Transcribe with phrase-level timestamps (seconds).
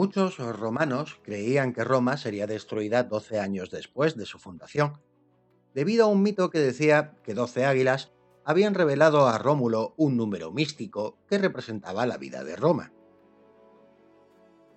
[0.00, 5.00] Muchos romanos creían que Roma sería destruida 12 años después de su fundación,
[5.74, 8.10] debido a un mito que decía que 12 águilas
[8.44, 12.92] habían revelado a Rómulo un número místico que representaba la vida de Roma.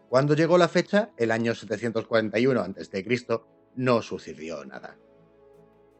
[0.09, 3.26] Cuando llegó la fecha, el año 741 a.C.,
[3.76, 4.98] no sucedió nada.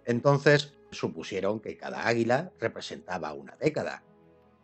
[0.05, 4.04] Entonces supusieron que cada águila representaba una década.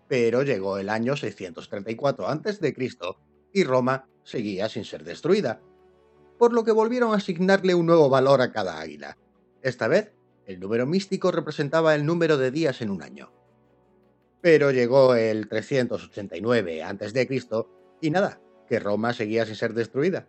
[0.08, 2.76] Pero llegó el año 634 a.C.
[3.54, 5.62] y Roma seguía sin ser destruida,
[6.38, 9.18] por lo que volvieron a asignarle un nuevo valor a cada águila.
[9.62, 10.14] Esta vez,
[10.50, 13.32] el número místico representaba el número de días en un año.
[14.42, 17.30] Pero llegó el 389 a.C.
[18.02, 20.28] y nada, que Roma seguía sin ser destruida.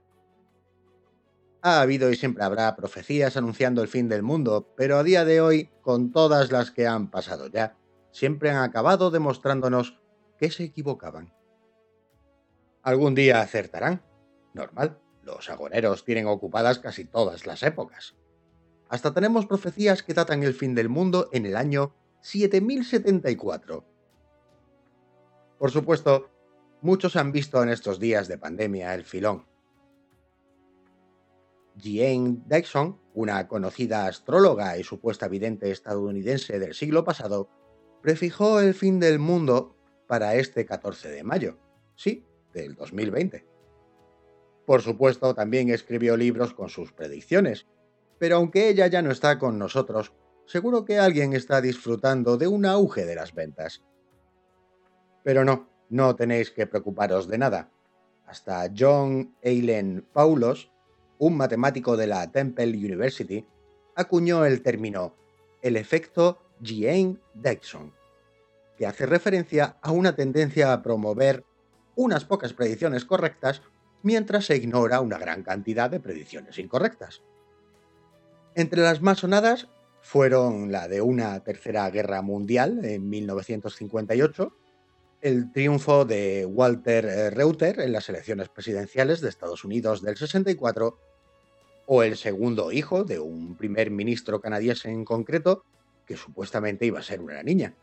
[1.62, 5.40] Ha habido y siempre habrá profecías anunciando el fin del mundo, pero a día de
[5.40, 7.78] hoy, con todas las que han pasado ya,
[8.10, 10.00] siempre han acabado demostrándonos
[10.38, 11.32] que se equivocaban.
[12.82, 14.02] Algún día acertarán.
[14.52, 18.19] Normal, los agoreros tienen ocupadas casi todas las épocas.
[18.90, 23.84] Hasta tenemos profecías que datan el fin del mundo en el año 7074.
[25.58, 26.28] Por supuesto,
[26.82, 29.46] muchos han visto en estos días de pandemia el filón.
[31.78, 37.48] Jane Dixon, una conocida astróloga y supuesta vidente estadounidense del siglo pasado,
[38.02, 39.76] prefijó el fin del mundo
[40.08, 41.58] para este 14 de mayo.
[41.94, 43.46] Sí, del 2020.
[44.66, 47.68] Por supuesto, también escribió libros con sus predicciones,
[48.20, 50.12] pero aunque ella ya no está con nosotros,
[50.44, 53.82] seguro que alguien está disfrutando de un auge de las ventas.
[55.24, 57.70] Pero no, no tenéis que preocuparos de nada.
[58.26, 60.70] Hasta John Eilen Paulos,
[61.18, 63.46] un matemático de la Temple University,
[63.96, 65.16] acuñó el término
[65.62, 67.94] el efecto Jean-Dixon,
[68.76, 71.46] que hace referencia a una tendencia a promover
[71.96, 73.62] unas pocas predicciones correctas,
[74.02, 77.22] mientras se ignora una gran cantidad de predicciones incorrectas.
[78.54, 79.68] Entre las más sonadas
[80.02, 84.52] fueron la de una tercera guerra mundial en 1958,
[85.20, 90.98] el triunfo de Walter eh, Reuter en las elecciones presidenciales de Estados Unidos del 64,
[91.86, 95.64] o el segundo hijo de un primer ministro canadiense en concreto,
[96.06, 97.74] que supuestamente iba a ser una niña,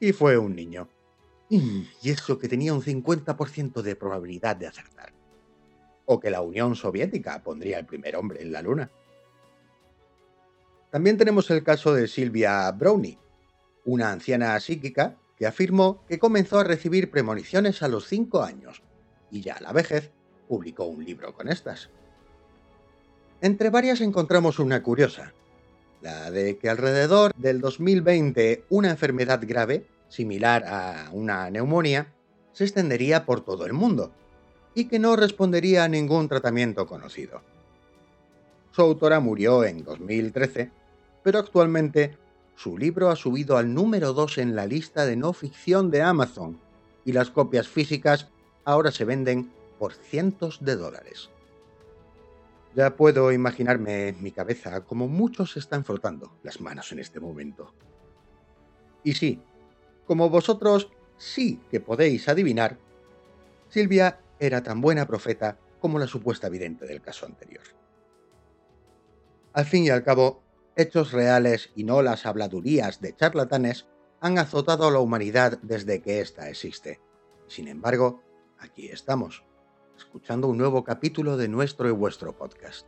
[0.00, 0.88] y fue un niño.
[1.48, 5.12] Y eso que tenía un 50% de probabilidad de acertar.
[6.06, 8.90] O que la Unión Soviética pondría el primer hombre en la Luna.
[10.90, 13.18] También tenemos el caso de Silvia Brownie,
[13.84, 18.82] una anciana psíquica que afirmó que comenzó a recibir premoniciones a los 5 años
[19.30, 20.10] y ya a la vejez
[20.48, 21.90] publicó un libro con estas.
[23.40, 25.32] Entre varias encontramos una curiosa,
[26.02, 32.12] la de que alrededor del 2020 una enfermedad grave similar a una neumonía,
[32.52, 34.12] se extendería por todo el mundo
[34.74, 37.42] y que no respondería a ningún tratamiento conocido.
[38.72, 40.70] Su autora murió en 2013,
[41.22, 42.16] pero actualmente
[42.56, 46.60] su libro ha subido al número 2 en la lista de no ficción de Amazon
[47.04, 48.28] y las copias físicas
[48.64, 51.30] ahora se venden por cientos de dólares.
[52.74, 57.74] Ya puedo imaginarme en mi cabeza como muchos están frotando las manos en este momento.
[59.02, 59.40] Y sí,
[60.06, 62.76] como vosotros sí que podéis adivinar,
[63.68, 67.62] Silvia era tan buena profeta como la supuesta vidente del caso anterior.
[69.52, 70.42] Al fin y al cabo,
[70.76, 73.86] hechos reales y no las habladurías de charlatanes
[74.20, 77.00] han azotado a la humanidad desde que ésta existe.
[77.48, 78.22] Sin embargo,
[78.58, 79.44] aquí estamos,
[79.96, 82.86] escuchando un nuevo capítulo de nuestro y vuestro podcast.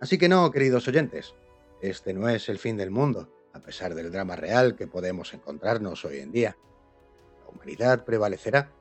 [0.00, 1.34] Así que no, queridos oyentes,
[1.80, 6.04] este no es el fin del mundo a pesar del drama real que podemos encontrarnos
[6.04, 6.56] hoy en día.
[7.40, 8.72] La humanidad prevalecerá,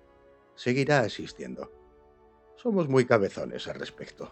[0.56, 1.72] seguirá existiendo.
[2.56, 4.32] Somos muy cabezones al respecto.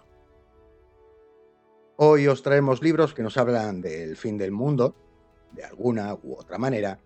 [2.01, 4.95] Hoy os traemos libros que nos hablan del fin del mundo,
[5.51, 7.01] de alguna u otra manera,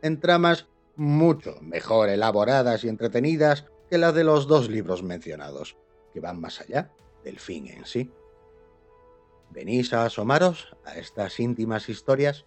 [0.00, 5.76] en tramas mucho mejor elaboradas y entretenidas que las de los dos libros mencionados,
[6.14, 6.90] que van más allá
[7.24, 8.10] del fin en sí.
[9.50, 12.46] ¿Venís a asomaros a estas íntimas historias?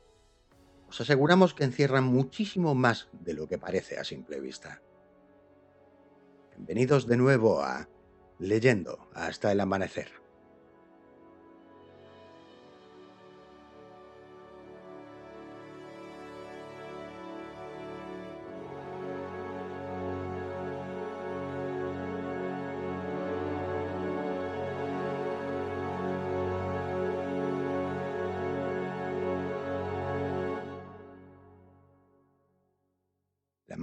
[0.90, 4.82] os aseguramos que encierran muchísimo más de lo que parece a simple vista.
[6.56, 7.88] Bienvenidos de nuevo a
[8.40, 10.21] Leyendo hasta el amanecer.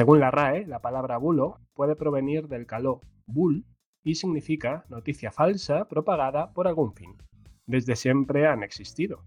[0.00, 3.66] Según la RAE, la palabra bulo puede provenir del caló bul
[4.02, 7.18] y significa noticia falsa propagada por algún fin.
[7.66, 9.24] Desde siempre han existido.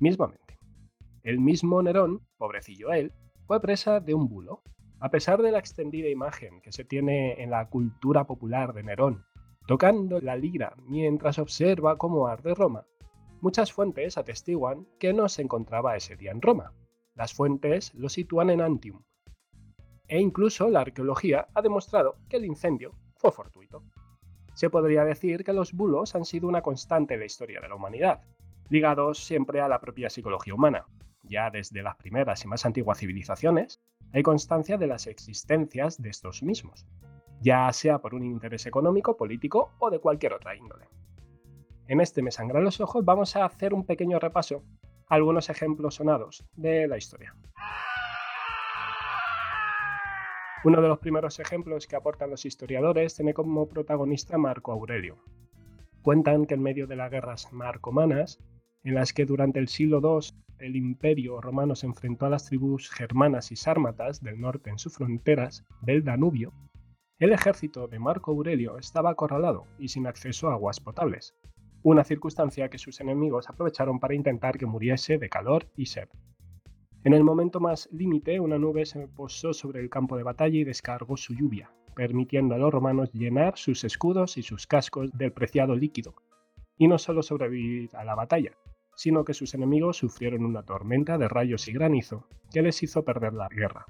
[0.00, 0.56] Mismamente.
[1.22, 3.12] El mismo Nerón, pobrecillo él,
[3.46, 4.62] fue presa de un bulo.
[5.00, 9.26] A pesar de la extendida imagen que se tiene en la cultura popular de Nerón,
[9.66, 12.86] tocando la lira mientras observa cómo arde Roma,
[13.42, 16.72] muchas fuentes atestiguan que no se encontraba ese día en Roma.
[17.14, 19.02] Las fuentes lo sitúan en Antium,
[20.08, 23.82] e incluso la arqueología ha demostrado que el incendio fue fortuito.
[24.54, 27.74] Se podría decir que los bulos han sido una constante en la historia de la
[27.74, 28.22] humanidad,
[28.70, 30.86] ligados siempre a la propia psicología humana.
[31.22, 33.80] Ya desde las primeras y más antiguas civilizaciones
[34.12, 36.86] hay constancia de las existencias de estos mismos,
[37.40, 40.88] ya sea por un interés económico, político o de cualquier otra índole.
[41.88, 44.62] En este Me Sangran los Ojos vamos a hacer un pequeño repaso
[45.08, 47.34] a algunos ejemplos sonados de la historia.
[50.64, 55.18] Uno de los primeros ejemplos que aportan los historiadores tiene como protagonista Marco Aurelio.
[56.02, 58.38] Cuentan que en medio de las guerras marcomanas,
[58.82, 62.90] en las que durante el siglo II el imperio romano se enfrentó a las tribus
[62.90, 66.52] germanas y sármatas del norte en sus fronteras del Danubio,
[67.18, 71.34] el ejército de Marco Aurelio estaba acorralado y sin acceso a aguas potables,
[71.82, 76.08] una circunstancia que sus enemigos aprovecharon para intentar que muriese de calor y sed.
[77.06, 80.64] En el momento más límite, una nube se posó sobre el campo de batalla y
[80.64, 85.76] descargó su lluvia, permitiendo a los romanos llenar sus escudos y sus cascos del preciado
[85.76, 86.16] líquido,
[86.76, 88.58] y no solo sobrevivir a la batalla,
[88.96, 93.34] sino que sus enemigos sufrieron una tormenta de rayos y granizo que les hizo perder
[93.34, 93.86] la guerra.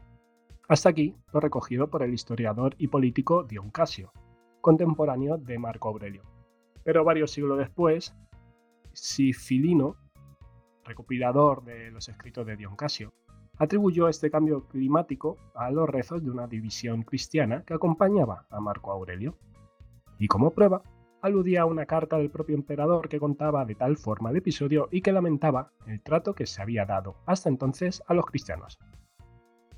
[0.69, 4.13] Hasta aquí lo recogido por el historiador y político Dion Casio,
[4.61, 6.23] contemporáneo de Marco Aurelio.
[6.85, 8.15] Pero varios siglos después,
[8.93, 9.97] Sifilino
[10.87, 13.13] recopilador de los escritos de Dion Casio,
[13.59, 18.93] atribuyó este cambio climático a los rezos de una división cristiana que acompañaba a Marco
[18.93, 19.37] Aurelio.
[20.19, 20.83] Y como prueba,
[21.23, 25.03] aludía a una carta del propio emperador que contaba de tal forma el episodio y
[25.03, 28.79] que lamentaba el trato que se había dado hasta entonces a los cristianos.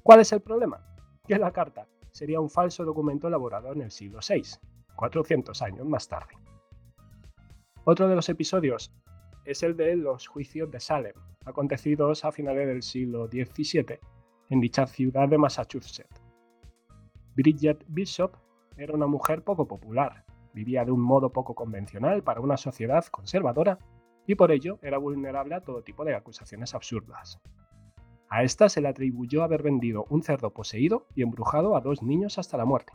[0.03, 0.85] ¿Cuál es el problema?
[1.27, 4.43] Que la carta sería un falso documento elaborado en el siglo VI,
[4.97, 6.35] 400 años más tarde.
[7.85, 8.93] Otro de los episodios
[9.49, 11.15] es el de los juicios de Salem,
[11.47, 13.99] acontecidos a finales del siglo XVII
[14.51, 16.23] en dicha ciudad de Massachusetts.
[17.35, 18.37] Bridget Bishop
[18.77, 23.79] era una mujer poco popular, vivía de un modo poco convencional para una sociedad conservadora
[24.27, 27.41] y por ello era vulnerable a todo tipo de acusaciones absurdas.
[28.29, 32.37] A esta se le atribuyó haber vendido un cerdo poseído y embrujado a dos niños
[32.37, 32.93] hasta la muerte.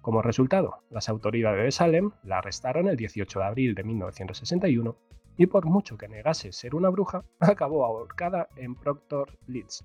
[0.00, 4.96] Como resultado, las autoridades de Salem la arrestaron el 18 de abril de 1961
[5.36, 9.84] y por mucho que negase ser una bruja, acabó ahorcada en Proctor Leeds.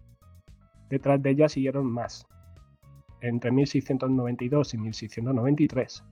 [0.90, 2.28] Detrás de ella siguieron más,
[3.22, 6.04] entre 1692 y 1693.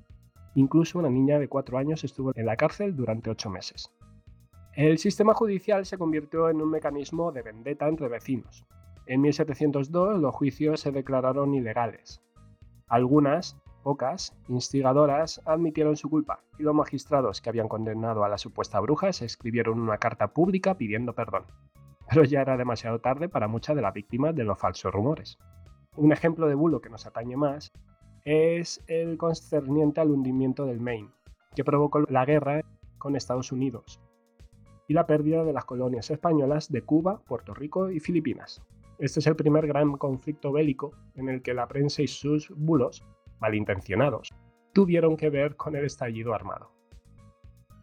[0.55, 3.91] Incluso una niña de 4 años estuvo en la cárcel durante 8 meses.
[4.73, 8.65] El sistema judicial se convirtió en un mecanismo de vendetta entre vecinos.
[9.05, 12.21] En 1702 los juicios se declararon ilegales.
[12.87, 18.79] Algunas, Pocas, instigadoras, admitieron su culpa y los magistrados que habían condenado a la supuesta
[18.79, 21.45] bruja se escribieron una carta pública pidiendo perdón.
[22.09, 25.37] pero ya era demasiado tarde para muchas de las víctimas de los falsos rumores.
[25.95, 27.71] Un ejemplo de bulo que nos atañe más
[28.25, 31.11] es el concerniente al hundimiento del Maine,
[31.55, 32.61] que provocó la guerra
[32.97, 34.01] con Estados Unidos
[34.87, 38.61] y la pérdida de las colonias españolas de Cuba, Puerto Rico y Filipinas.
[38.97, 43.05] Este es el primer gran conflicto bélico en el que la prensa y sus bulos,
[43.39, 44.29] malintencionados,
[44.73, 46.71] tuvieron que ver con el estallido armado.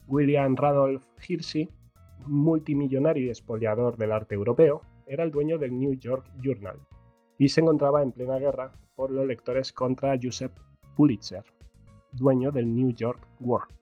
[0.06, 1.68] William Radolf Hirsi,
[2.26, 6.78] multimillonario y espoliador del arte europeo, era el dueño del New York Journal
[7.38, 10.52] y se encontraba en plena guerra por los lectores contra Joseph
[10.96, 11.44] Pulitzer,
[12.12, 13.74] dueño del New York World.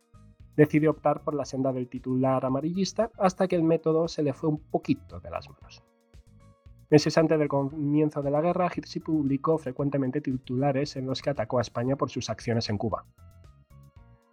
[0.56, 4.48] Decidió optar por la senda del titular amarillista hasta que el método se le fue
[4.48, 5.83] un poquito de las manos.
[6.90, 11.58] Meses antes del comienzo de la guerra, Hirsi publicó frecuentemente titulares en los que atacó
[11.58, 13.06] a España por sus acciones en Cuba.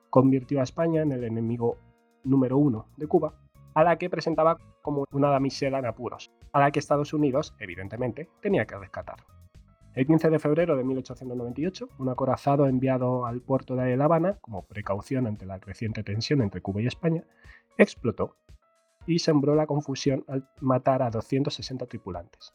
[0.10, 1.78] Convirtió a España en el enemigo
[2.24, 3.34] número uno de Cuba,
[3.74, 8.30] a la que presentaba como una damisela en apuros, a la que Estados Unidos, evidentemente,
[8.42, 9.24] tenía que rescatar.
[9.94, 14.64] El 15 de febrero de 1898, un acorazado enviado al puerto de La Habana, como
[14.64, 17.24] precaución ante la creciente tensión entre Cuba y España,
[17.78, 18.36] explotó
[19.06, 22.54] y sembró la confusión al matar a 260 tripulantes.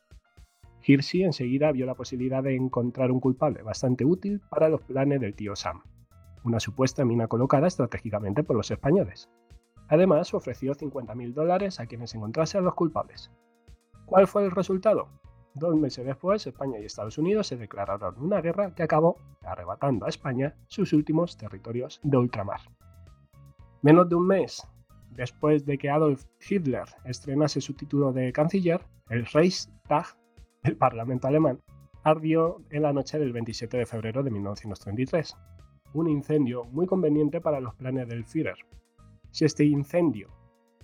[0.83, 5.35] Hirsi enseguida vio la posibilidad de encontrar un culpable bastante útil para los planes del
[5.35, 5.83] tío Sam,
[6.45, 9.29] una supuesta mina colocada estratégicamente por los españoles.
[9.88, 13.31] Además, ofreció 50.000 dólares a quienes encontrasen los culpables.
[14.05, 15.09] ¿Cuál fue el resultado?
[15.55, 20.09] Dos meses después, España y Estados Unidos se declararon una guerra que acabó arrebatando a
[20.09, 22.61] España sus últimos territorios de ultramar.
[23.83, 24.69] Menos de un mes
[25.16, 30.06] después de que Adolf Hitler estrenase su título de canciller, el Reichstag,
[30.62, 31.61] el Parlamento alemán,
[32.04, 35.37] ardió en la noche del 27 de febrero de 1933.
[35.94, 38.58] Un incendio muy conveniente para los planes del Führer.
[39.30, 40.30] Si este incendio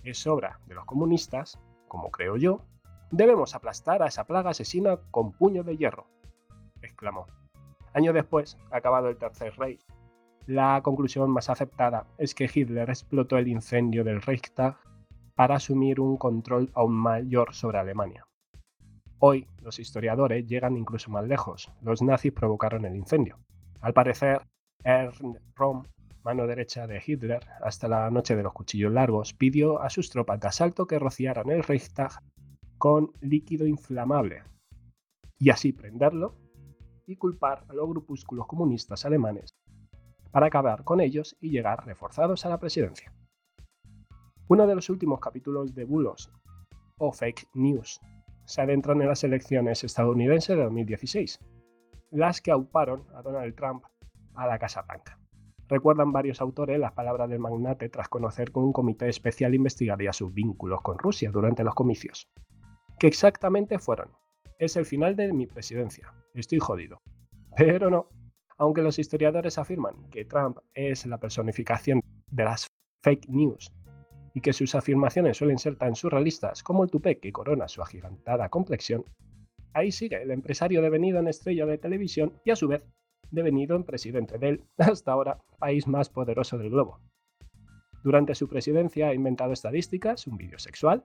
[0.03, 2.65] es obra de los comunistas, como creo yo,
[3.15, 6.07] Debemos aplastar a esa plaga asesina con puño de hierro,
[6.81, 7.27] exclamó.
[7.93, 9.85] Año después, acabado el Tercer Reich,
[10.45, 14.77] la conclusión más aceptada es que Hitler explotó el incendio del Reichstag
[15.35, 18.25] para asumir un control aún mayor sobre Alemania.
[19.19, 21.71] Hoy, los historiadores llegan incluso más lejos.
[21.81, 23.39] Los nazis provocaron el incendio.
[23.79, 24.41] Al parecer,
[24.83, 25.21] Ernst
[25.55, 25.83] Röhm,
[26.23, 30.41] mano derecha de Hitler, hasta la noche de los cuchillos largos, pidió a sus tropas
[30.41, 32.19] de asalto que rociaran el Reichstag
[32.77, 34.43] con líquido inflamable
[35.39, 36.35] y así prenderlo
[37.07, 39.53] y culpar a los grupúsculos comunistas alemanes
[40.33, 43.13] para acabar con ellos y llegar reforzados a la presidencia.
[44.49, 46.29] Uno de los últimos capítulos de bulos
[46.97, 48.01] o fake news
[48.43, 51.39] se adentran en las elecciones estadounidenses de 2016,
[52.11, 53.85] las que auparon a Donald Trump
[54.35, 55.17] a la Casa Blanca.
[55.69, 60.33] Recuerdan varios autores las palabras del magnate tras conocer que un comité especial investigaría sus
[60.33, 62.27] vínculos con Rusia durante los comicios
[62.99, 64.11] que exactamente fueron.
[64.59, 66.13] Es el final de mi presidencia.
[66.33, 67.01] Estoy jodido.
[67.57, 68.07] Pero no.
[68.57, 72.67] Aunque los historiadores afirman que Trump es la personificación de las
[73.03, 73.71] fake news
[74.33, 78.49] y que sus afirmaciones suelen ser tan surrealistas como el tupé que corona su agigantada
[78.49, 79.05] complexión,
[79.73, 82.85] ahí sigue el empresario devenido en estrella de televisión y a su vez
[83.31, 86.99] devenido en presidente del, hasta ahora, país más poderoso del globo.
[88.03, 91.03] Durante su presidencia ha inventado estadísticas, un vídeo sexual,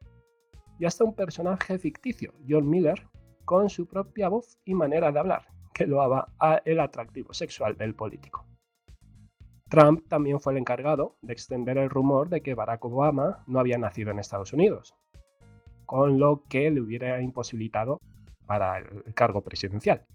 [0.78, 3.06] y hasta un personaje ficticio, John Miller,
[3.44, 5.46] con su propia voz y manera de hablar,
[5.86, 8.46] loaba a el atractivo sexual del político.
[9.68, 13.76] Trump también fue el encargado de extender el rumor de que Barack Obama no había
[13.76, 14.94] nacido en Estados Unidos,
[15.84, 18.00] con lo que le hubiera imposibilitado
[18.46, 20.06] para el cargo presidencial.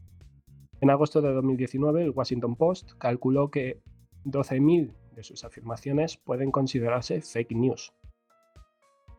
[0.81, 3.81] En agosto de 2019, el Washington Post calculó que
[4.25, 7.93] 12.000 de sus afirmaciones pueden considerarse fake news,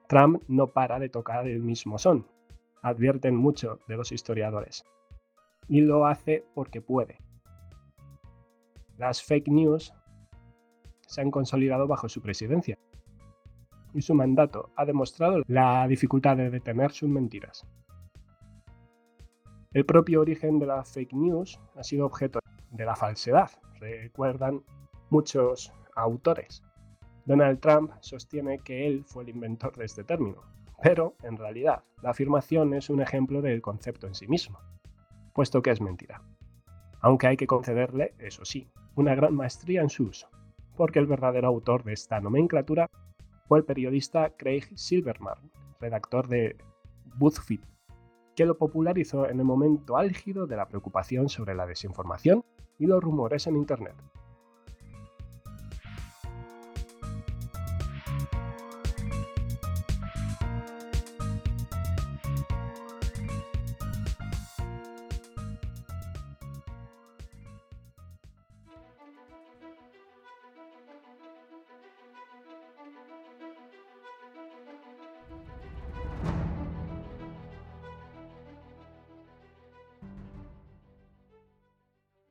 [0.06, 2.26] Trump no para de tocar el mismo son,
[2.82, 4.84] advierten mucho de los historiadores,
[5.68, 7.18] y lo hace porque puede.
[8.96, 9.92] Las fake news
[11.06, 12.78] se han consolidado bajo su presidencia,
[13.94, 17.66] y su mandato ha demostrado la dificultad de detener sus mentiras.
[19.72, 22.40] El propio origen de la fake news ha sido objeto
[22.70, 24.62] de la falsedad, recuerdan
[25.10, 26.62] muchos autores.
[27.24, 30.42] Donald Trump sostiene que él fue el inventor de este término,
[30.82, 34.58] pero en realidad la afirmación es un ejemplo del concepto en sí mismo,
[35.34, 36.22] puesto que es mentira.
[37.02, 40.30] Aunque hay que concederle, eso sí, una gran maestría en su uso,
[40.76, 42.88] porque el verdadero autor de esta nomenclatura
[43.46, 45.50] fue el periodista Craig Silverman,
[45.80, 46.56] redactor de
[47.16, 47.60] BuzzFeed,
[48.34, 52.44] que lo popularizó en el momento álgido de la preocupación sobre la desinformación
[52.78, 53.94] y los rumores en Internet.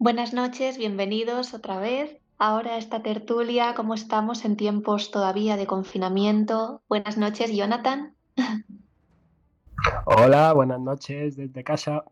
[0.03, 2.19] Buenas noches, bienvenidos otra vez.
[2.37, 6.81] Ahora esta tertulia, ¿cómo estamos en tiempos todavía de confinamiento?
[6.89, 8.13] Buenas noches, Jonathan.
[10.05, 12.03] Hola, buenas noches desde casa.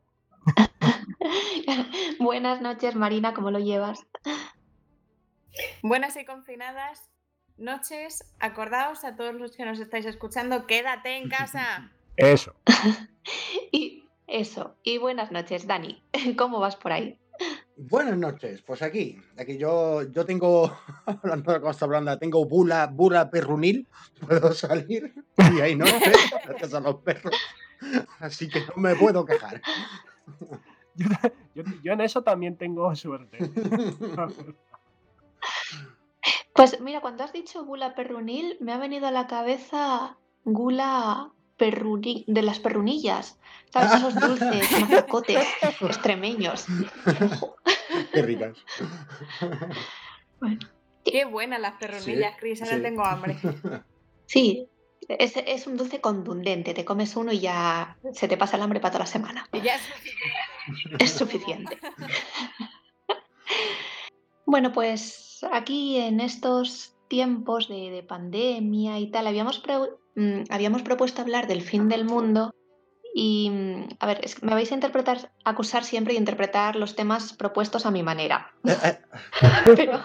[2.21, 4.07] buenas noches, Marina, ¿cómo lo llevas?
[5.83, 7.09] Buenas y confinadas
[7.57, 8.23] noches.
[8.39, 11.91] Acordaos a todos los que nos estáis escuchando, quédate en casa.
[12.15, 12.55] Eso.
[13.73, 14.77] y eso.
[14.81, 16.01] Y buenas noches, Dani.
[16.37, 17.20] ¿Cómo vas por ahí?
[17.89, 20.71] Buenas noches, pues aquí, aquí yo, yo tengo,
[21.07, 23.87] hablando de Costa Blanda, tengo bula, bula perrunil,
[24.27, 25.11] puedo salir
[25.51, 26.11] y hay noche,
[26.45, 27.35] gracias a los perros,
[28.19, 29.63] así que no me puedo quejar.
[31.83, 33.39] Yo, en eso también tengo suerte.
[36.53, 41.31] Pues mira, cuando has dicho gula perrunil, me ha venido a la cabeza gula
[41.69, 43.37] de las perrunillas.
[43.71, 43.93] ¿Sabes?
[43.93, 45.47] Esos dulces, mazacotes
[45.79, 46.65] extremeños.
[48.13, 48.57] Qué ricas.
[51.05, 52.61] Qué buenas las perrunillas, Cris.
[52.61, 53.37] Ahora tengo hambre.
[54.25, 54.69] Sí,
[55.09, 56.73] es, es, un dulce contundente.
[56.73, 59.49] Te comes uno y ya se te pasa el hambre para toda la semana.
[59.51, 61.03] ya es suficiente.
[61.03, 61.79] Es suficiente.
[64.45, 69.61] bueno, pues aquí en estos tiempos de, pandemia y tal, habíamos,
[70.15, 72.55] mm, habíamos propuesto hablar del fin del mundo
[73.13, 77.85] y, mm, a ver, me vais a interpretar, acusar siempre y interpretar los temas propuestos
[77.85, 78.53] a mi manera.
[78.63, 78.97] Eh, eh.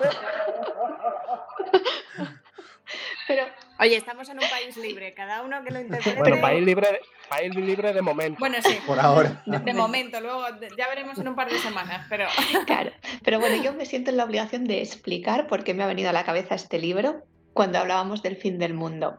[3.28, 3.44] pero,
[3.78, 6.18] Oye, estamos en un país libre, cada uno que lo interprete.
[6.18, 8.38] Bueno, país libre, país libre de momento.
[8.38, 8.78] Bueno, sí.
[8.86, 9.42] Por ahora.
[9.44, 10.42] De, momento, luego
[10.78, 12.26] ya veremos en un par de semanas, pero.
[12.66, 12.90] Claro.
[13.22, 16.08] Pero bueno, yo me siento en la obligación de explicar por qué me ha venido
[16.10, 19.18] a la cabeza este libro cuando hablábamos del fin del mundo.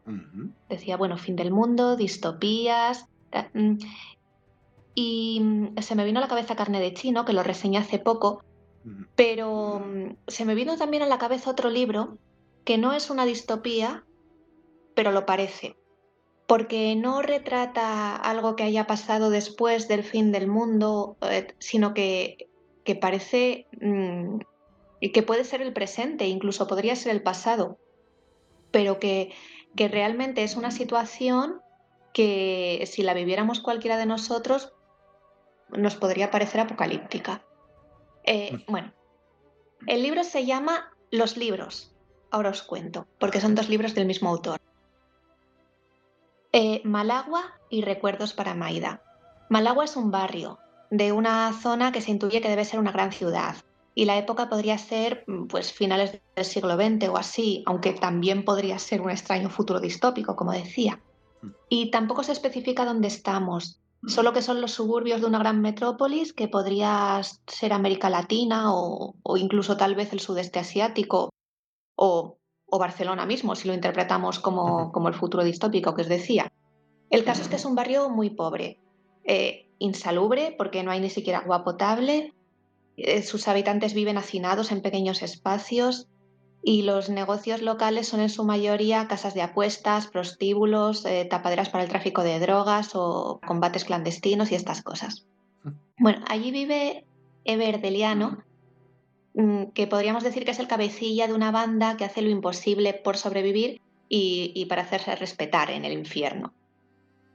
[0.69, 3.05] Decía, bueno, fin del mundo, distopías.
[3.53, 3.77] Mm,
[4.95, 7.99] y mm, se me vino a la cabeza Carne de Chino, que lo reseñé hace
[7.99, 8.43] poco,
[9.15, 12.17] pero mm, se me vino también a la cabeza otro libro
[12.63, 14.03] que no es una distopía,
[14.97, 15.77] pero lo parece,
[16.47, 22.49] porque no retrata algo que haya pasado después del fin del mundo, eh, sino que,
[22.83, 24.39] que parece mm,
[25.13, 27.77] que puede ser el presente, incluso podría ser el pasado,
[28.71, 29.35] pero que,
[29.75, 31.61] que realmente es una situación
[32.11, 34.73] que si la viviéramos cualquiera de nosotros
[35.69, 37.45] nos podría parecer apocalíptica.
[38.23, 38.71] Eh, mm.
[38.71, 38.93] bueno,
[39.85, 41.93] el libro se llama Los libros.
[42.31, 44.59] Ahora os cuento, porque son dos libros del mismo autor.
[46.59, 49.03] Eh, Malagua y recuerdos para Maida.
[49.47, 50.57] Malagua es un barrio
[50.89, 53.57] de una zona que se intuye que debe ser una gran ciudad.
[53.93, 58.43] Y la época podría ser mm, pues finales del siglo XX o así, aunque también
[58.43, 60.99] podría ser un extraño futuro distópico, como decía.
[61.43, 61.51] Hmm.
[61.69, 66.33] Y tampoco se especifica dónde estamos, solo que son los suburbios de una gran metrópolis
[66.33, 71.29] que podría ser América Latina o, o incluso tal vez el sudeste asiático
[71.95, 72.37] o
[72.69, 76.46] o Barcelona mismo, si lo interpretamos como, como el futuro distópico que os decía.
[77.09, 78.79] El caso es que es un barrio muy pobre,
[79.23, 82.33] eh, insalubre porque no hay ni siquiera agua potable,
[82.97, 86.07] eh, sus habitantes viven hacinados en pequeños espacios
[86.63, 91.83] y los negocios locales son en su mayoría casas de apuestas, prostíbulos, eh, tapaderas para
[91.83, 95.27] el tráfico de drogas o combates clandestinos y estas cosas.
[95.99, 97.05] Bueno, allí vive
[97.45, 98.43] Eber Deliano,
[99.37, 102.95] Mm, que podríamos decir que es el cabecilla de una banda que hace lo imposible
[102.95, 106.53] por sobrevivir y, para hacerse respetar en el infierno.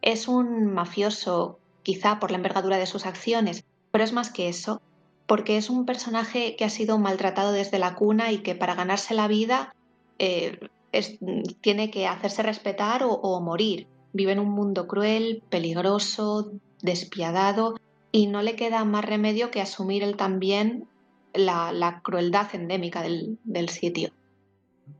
[0.02, 4.82] Es un mafioso, quizá por la envergadura de sus acciones, pero es más que eso,
[5.26, 9.14] porque es un personaje que ha sido maltratado desde la cuna y que para ganarse
[9.14, 9.74] la vida
[10.18, 10.58] eh,
[11.60, 13.86] tiene que hacerse respetar o morir.
[14.12, 17.76] Vive en un mundo cruel, peligroso, despiadado,
[18.12, 20.86] y no le queda más remedio que asumir él también
[21.32, 24.10] la, crueldad endémica del, sitio.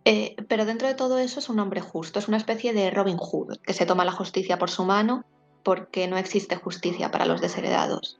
[0.05, 3.17] Eh, pero dentro de todo eso es un hombre justo, es una especie de Robin
[3.17, 5.25] Hood, que se toma la justicia por su mano
[5.63, 8.19] porque no existe justicia para los desheredados.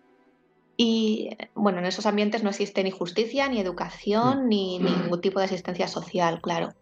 [0.77, 5.47] Y bueno, en esos ambientes no existe ni justicia, ni educación, ni, ningún tipo de
[5.47, 6.73] asistencia social, claro.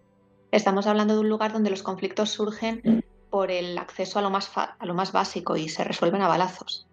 [0.53, 4.50] Estamos hablando de un lugar donde los conflictos surgen por el acceso a lo más,
[4.57, 6.87] a lo más básico y se resuelven a balazos.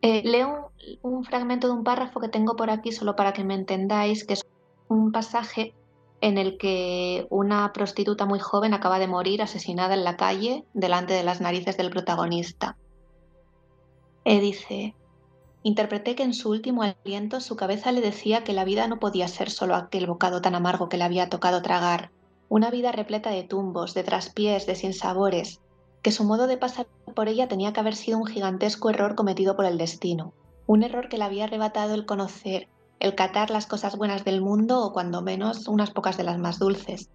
[0.00, 0.70] Eh, leo
[1.02, 4.34] un, fragmento de un párrafo que tengo por aquí solo para que me entendáis, que
[4.34, 4.46] es
[4.88, 5.74] un pasaje
[6.20, 11.14] en el que una prostituta muy joven acaba de morir asesinada en la calle delante
[11.14, 12.76] de las narices del protagonista.
[14.24, 14.94] E dice,
[15.62, 19.28] interpreté que en su último aliento su cabeza le decía que la vida no podía
[19.28, 22.10] ser solo aquel bocado tan amargo que le había tocado tragar,
[22.48, 25.60] una vida repleta de tumbos, de traspiés, de sinsabores,
[26.02, 29.54] que su modo de pasar por ella tenía que haber sido un gigantesco error cometido
[29.56, 30.32] por el destino,
[30.66, 32.68] un error que le había arrebatado el conocer
[33.00, 36.58] el catar las cosas buenas del mundo o cuando menos unas pocas de las más
[36.58, 37.10] dulces.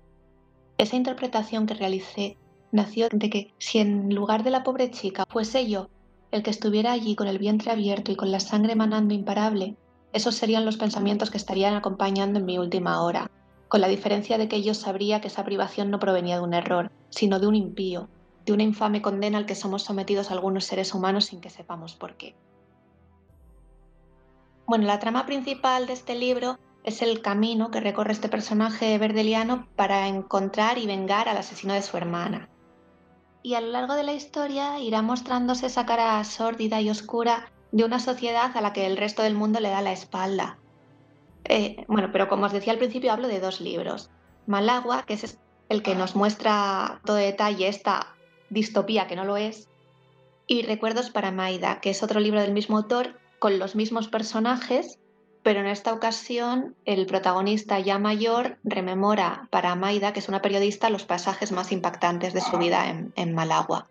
[0.77, 2.37] Esa interpretación que realicé
[2.71, 5.89] nació de que si en lugar de la pobre chica fuese yo
[6.31, 9.75] el que estuviera allí con el vientre abierto y con la sangre manando imparable,
[10.13, 13.29] esos serían los pensamientos que estarían acompañando en mi última hora,
[13.67, 16.91] con la diferencia de que yo sabría que esa privación no provenía de un error,
[17.09, 18.09] sino de un impío,
[18.45, 22.15] de una infame condena al que somos sometidos algunos seres humanos sin que sepamos por
[22.15, 22.35] qué.
[24.65, 29.67] Bueno, la trama principal de este libro es el camino que recorre este personaje verdeliano
[29.76, 32.49] para encontrar y vengar al asesino de su hermana.
[33.41, 37.84] Y a lo largo de la historia irá mostrándose esa cara sórdida y oscura de
[37.84, 40.58] una sociedad a la que el resto del mundo le da la espalda.
[41.43, 44.12] Eh, bueno, pero como os decía al principio, hablo de dos libros.
[44.47, 48.15] Malagua, que es el que nos muestra todo detalle esta
[48.49, 49.67] distopía que no lo es,
[50.47, 54.99] y Recuerdos para Maida, que es otro libro del mismo autor con los mismos personajes,
[55.41, 60.89] pero en esta ocasión el protagonista ya mayor rememora para Maida, que es una periodista,
[60.89, 63.89] los pasajes más impactantes de su vida en, en Malagua.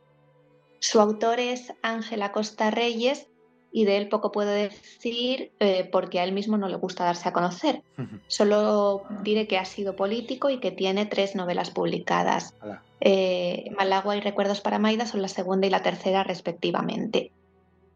[0.79, 3.29] Su autor es Ángela Costa Reyes
[3.71, 7.29] y de él poco puedo decir eh, porque a él mismo no le gusta darse
[7.29, 7.83] a conocer.
[8.29, 12.55] Solo diré que ha sido político y que tiene tres novelas publicadas.
[13.01, 17.33] Eh, Malagua y Recuerdos para Maida son la segunda y la tercera respectivamente.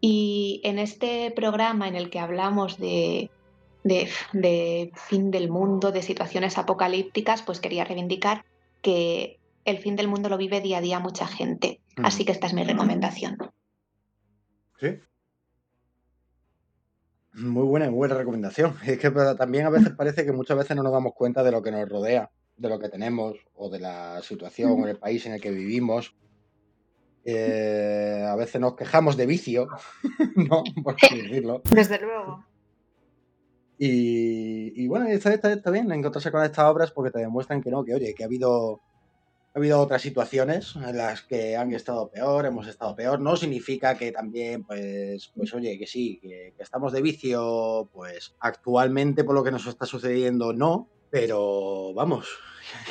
[0.00, 3.30] Y en este programa en el que hablamos de,
[4.94, 8.44] fin del mundo, de situaciones apocalípticas, pues quería reivindicar
[8.82, 11.80] que el fin del mundo lo vive día a día mucha gente.
[11.96, 13.38] Así que esta es mi recomendación.
[14.78, 14.98] Sí.
[17.32, 18.76] Muy buena, muy buena recomendación.
[18.86, 21.62] Es que también a veces parece que muchas veces no nos damos cuenta de lo
[21.62, 25.32] que nos rodea, de lo que tenemos o de la situación o el país en
[25.32, 26.14] el que vivimos.
[27.28, 29.66] Eh, a veces nos quejamos de vicio,
[30.36, 30.62] ¿no?
[30.84, 31.60] Por así decirlo.
[31.72, 32.44] Desde luego.
[33.78, 37.94] Y, bueno, está, está, bien encontrarse con estas obras porque te demuestran que no, que
[37.94, 38.80] oye, que ha habido,
[39.54, 43.20] ha habido otras situaciones en las que han estado peor, hemos estado peor.
[43.20, 49.24] No significa que también, pues, pues oye, que sí, que, estamos de vicio, pues actualmente
[49.24, 52.28] por lo que nos está sucediendo, no, pero vamos.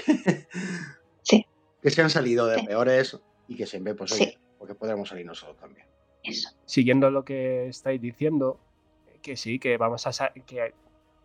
[1.23, 1.45] sí.
[1.81, 5.57] Que se han salido de peores y que siempre, pues, oye, porque podremos salir nosotros
[5.57, 5.87] también.
[6.23, 6.49] Eso.
[6.65, 8.59] Siguiendo lo que estáis diciendo,
[9.21, 10.73] que sí, que vamos a, que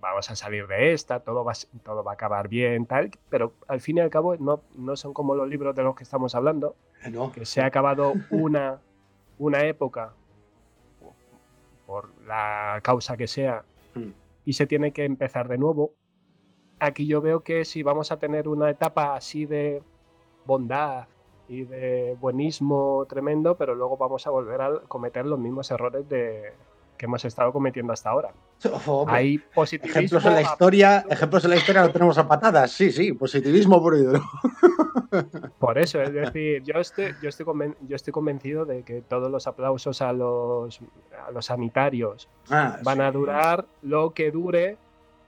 [0.00, 1.52] vamos a salir de esta, todo va,
[1.85, 5.12] todo va a acabar bien, tal, pero al fin y al cabo no, no son
[5.12, 7.33] como los libros de los que estamos hablando, eh, no.
[7.33, 8.80] que se ha acabado una,
[9.38, 10.14] una época
[11.87, 14.11] por la causa que sea hmm.
[14.44, 15.92] y se tiene que empezar de nuevo.
[16.78, 19.83] Aquí yo veo que si vamos a tener una etapa así de
[20.46, 21.06] bondad,
[21.50, 26.52] y de buenismo tremendo, pero luego vamos a volver a cometer los mismos errores de,
[26.96, 28.32] que hemos estado cometiendo hasta ahora.
[29.08, 29.98] Hay positivismo.
[29.98, 33.82] Ejemplos en la historia, ejemplos en la historia lo tenemos a patadas, sí, sí, positivismo
[33.82, 34.22] por hidro.
[35.58, 37.46] Por eso, es decir, yo estoy, yo estoy,
[37.88, 40.80] yo estoy convencido de que todos los aplausos a los,
[41.26, 44.78] a los sanitarios ah, van a durar lo que dure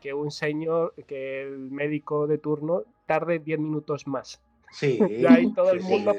[0.01, 4.41] que un señor, que el médico de turno tarde 10 minutos más.
[4.73, 4.99] Sí.
[5.09, 6.15] y ahí todo el mundo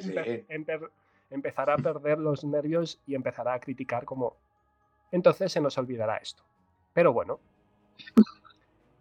[1.29, 4.37] empezará a perder los nervios y empezará a criticar como...
[5.11, 6.43] Entonces se nos olvidará esto.
[6.93, 7.39] Pero bueno,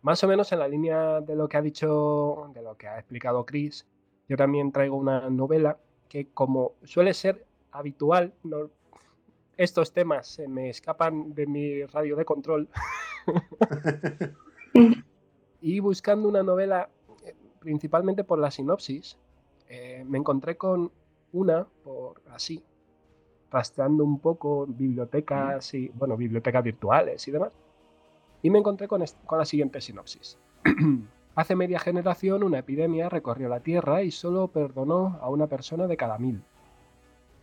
[0.03, 2.99] más o menos en la línea de lo que ha dicho, de lo que ha
[2.99, 3.87] explicado Chris,
[4.29, 8.33] yo también traigo una novela que como suele ser habitual,
[9.57, 12.69] estos temas se me escapan de mi radio de control.
[15.61, 16.91] y buscando una novela,
[17.25, 19.17] eh, principalmente por la sinopsis,
[19.75, 20.93] eh, me encontré con
[21.33, 22.63] una, por así,
[23.51, 27.53] rastreando un poco bibliotecas y, bueno, bibliotecas virtuales y demás,
[28.43, 30.39] y me encontré con, con la siguiente sinopsis.
[31.35, 35.97] Hace media generación una epidemia recorrió la Tierra y solo perdonó a una persona de
[35.97, 36.43] cada mil.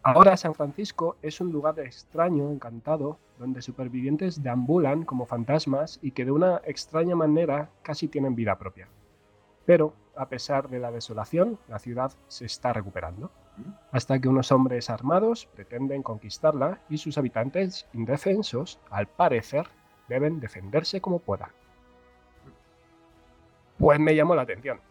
[0.03, 6.25] Ahora San Francisco es un lugar extraño, encantado, donde supervivientes deambulan como fantasmas y que
[6.25, 8.87] de una extraña manera casi tienen vida propia.
[9.69, 13.29] Pero a pesar de la desolación, la ciudad se está recuperando,
[13.91, 19.67] hasta que unos hombres armados pretenden conquistarla y sus habitantes indefensos, al parecer,
[20.07, 21.51] deben defenderse como puedan.
[23.77, 24.81] Pues me llamó la atención.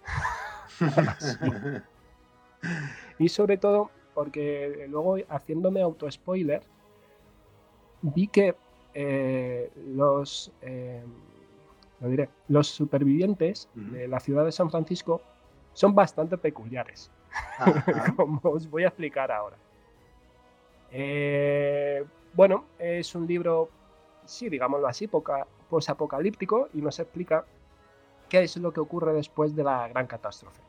[3.18, 6.62] y sobre todo porque luego haciéndome auto-spoiler,
[8.02, 8.54] vi que
[8.94, 10.52] eh, los...
[10.62, 11.02] Eh,
[12.00, 15.20] lo diré, los supervivientes de la ciudad de San Francisco
[15.72, 17.10] son bastante peculiares,
[18.16, 19.56] como os voy a explicar ahora.
[20.90, 23.68] Eh, bueno, es un libro,
[24.24, 27.44] sí, digámoslo así, poca, posapocalíptico y nos explica
[28.28, 30.60] qué es lo que ocurre después de la gran catástrofe.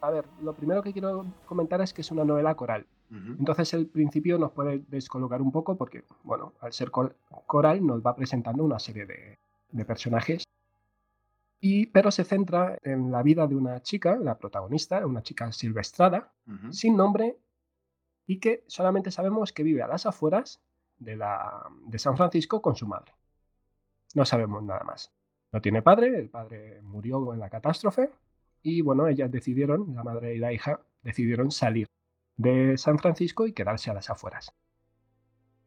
[0.00, 2.86] A ver, lo primero que quiero comentar es que es una novela coral.
[3.10, 8.14] Entonces el principio nos puede descolocar un poco porque, bueno, al ser coral nos va
[8.14, 9.36] presentando una serie de,
[9.86, 10.44] personajes,
[11.60, 16.32] y, pero se centra en la vida de una chica, la protagonista, una chica silvestrada,
[16.70, 17.36] sin nombre,
[18.26, 20.62] y que solamente sabemos que vive a las afueras
[20.98, 23.12] de, la, de San Francisco con su madre.
[24.14, 25.12] No sabemos nada más.
[25.52, 28.10] No tiene padre, el padre murió en la catástrofe,
[28.62, 31.86] y bueno, ellas decidieron, la madre y la hija, decidieron salir
[32.36, 34.54] de San Francisco y quedarse a las afueras.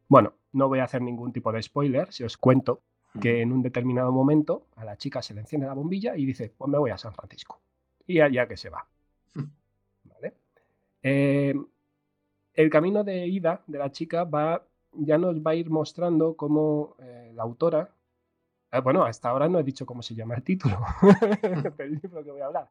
[0.08, 2.82] Bueno, no voy a hacer ningún tipo de spoiler si os cuento
[3.20, 6.52] que en un determinado momento a la chica se le enciende la bombilla y dice,
[6.56, 7.60] pues me voy a San Francisco.
[8.06, 8.86] Y allá que se va.
[10.04, 10.34] ¿Vale?
[11.02, 11.54] Eh,
[12.54, 16.96] el camino de ida de la chica va, ya nos va a ir mostrando cómo
[17.00, 17.90] eh, la autora,
[18.70, 20.78] eh, bueno, hasta ahora no he dicho cómo se llama el título
[21.76, 22.70] del libro que voy a hablar.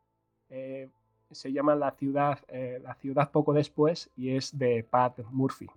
[0.49, 0.89] Eh,
[1.32, 5.67] se llama La ciudad, la ciudad poco después y es de Pat Murphy.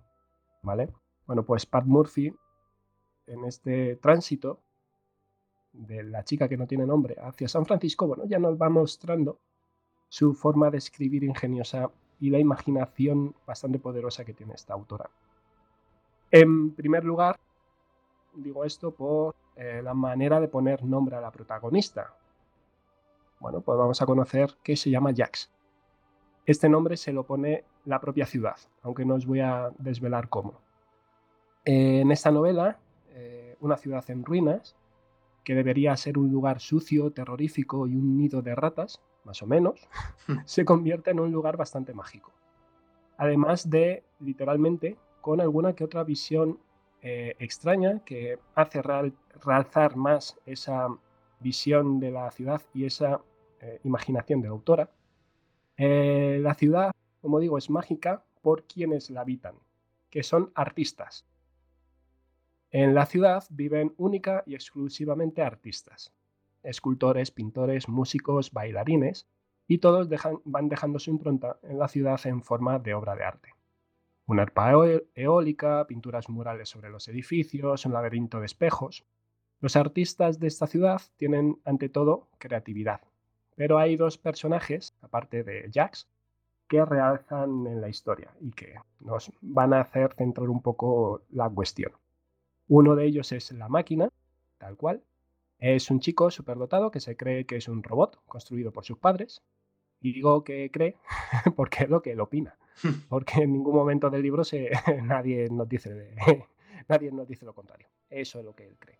[0.61, 0.89] ¿Vale?
[1.25, 2.31] Bueno, pues Pat Murphy,
[3.27, 4.59] en este tránsito
[5.73, 9.39] de la chica que no tiene nombre hacia San Francisco, bueno, ya nos va mostrando
[10.09, 15.09] su forma de escribir ingeniosa y la imaginación bastante poderosa que tiene esta autora.
[16.31, 17.37] En primer lugar,
[18.33, 22.13] digo esto por eh, la manera de poner nombre a la protagonista.
[23.39, 25.51] Bueno, pues vamos a conocer que se llama Jax.
[26.45, 30.61] Este nombre se lo pone la propia ciudad, aunque no os voy a desvelar cómo.
[31.65, 32.86] En esta novela, eh,
[33.59, 34.75] una ciudad en ruinas,
[35.43, 39.87] que debería ser un lugar sucio, terrorífico y un nido de ratas, más o menos,
[40.45, 42.31] se convierte en un lugar bastante mágico.
[43.17, 46.59] Además de, literalmente, con alguna que otra visión
[47.01, 50.87] eh, extraña que hace realzar más esa
[51.39, 53.21] visión de la ciudad y esa
[53.61, 54.89] eh, imaginación de la autora.
[55.77, 56.91] Eh, la ciudad,
[57.21, 59.55] como digo, es mágica por quienes la habitan,
[60.09, 61.25] que son artistas.
[62.71, 66.13] En la ciudad viven única y exclusivamente artistas,
[66.63, 69.25] escultores, pintores, músicos, bailarines,
[69.67, 70.09] y todos
[70.45, 73.49] van dejando su impronta en la ciudad en forma de obra de arte.
[74.25, 74.73] Una arpa
[75.15, 79.05] eólica, pinturas murales sobre los edificios, un laberinto de espejos.
[79.61, 83.01] Los artistas de esta ciudad tienen ante todo creatividad,
[83.55, 86.09] pero hay dos personajes, aparte de Jax,
[86.67, 91.49] que realzan en la historia y que nos van a hacer centrar un poco la
[91.49, 91.93] cuestión.
[92.67, 94.09] Uno de ellos es la máquina,
[94.57, 95.03] tal cual.
[95.59, 99.41] Es un chico superdotado que se cree que es un robot construido por sus padres.
[99.99, 100.95] Y digo que cree
[101.55, 102.57] porque es lo que él opina.
[103.09, 104.69] Porque en ningún momento del libro se,
[105.03, 106.13] nadie, nos dice,
[106.87, 107.87] nadie nos dice lo contrario.
[108.09, 108.99] Eso es lo que él cree.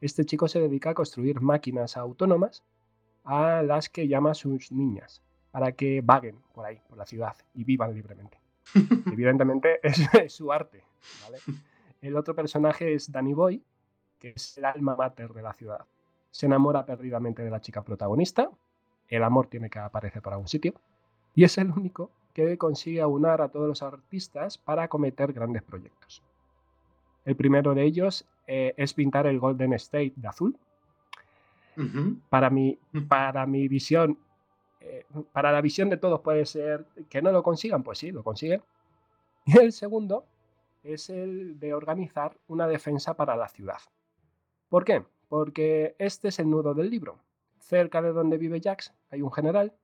[0.00, 2.62] Este chico se dedica a construir máquinas autónomas
[3.24, 7.64] a las que llama sus niñas, para que vaguen por ahí, por la ciudad, y
[7.64, 8.38] vivan libremente.
[9.10, 10.82] Evidentemente es, su arte.
[12.00, 13.62] El otro personaje es Danny Boy,
[14.18, 15.84] que es el alma mater de la ciudad.
[16.30, 18.50] Se enamora perdidamente de la chica protagonista,
[19.08, 20.74] el amor tiene que aparecer por algún sitio,
[21.34, 26.22] y es el único que consigue aunar a todos los artistas para acometer grandes proyectos.
[27.24, 30.58] El primero de ellos eh, es pintar el Golden State de azul,
[32.30, 34.18] para, mi, para mi visión,
[34.80, 38.22] eh, para la visión de todos puede ser que no lo consigan, pues sí, lo
[38.22, 38.62] consiguen.
[39.44, 40.24] Y el segundo
[40.92, 43.78] es el de organizar una defensa para la ciudad.
[44.68, 45.04] ¿Por qué?
[45.28, 47.18] Porque este es el nudo del libro.
[47.58, 49.74] Cerca de donde vive Jax hay un general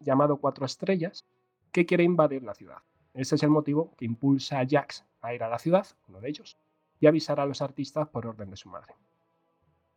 [0.00, 1.26] llamado Cuatro Estrellas
[1.72, 2.78] que quiere invadir la ciudad.
[3.14, 6.28] Ese es el motivo que impulsa a Jax a ir a la ciudad, uno de
[6.28, 6.56] ellos,
[7.00, 8.94] y avisar a los artistas por orden de su madre.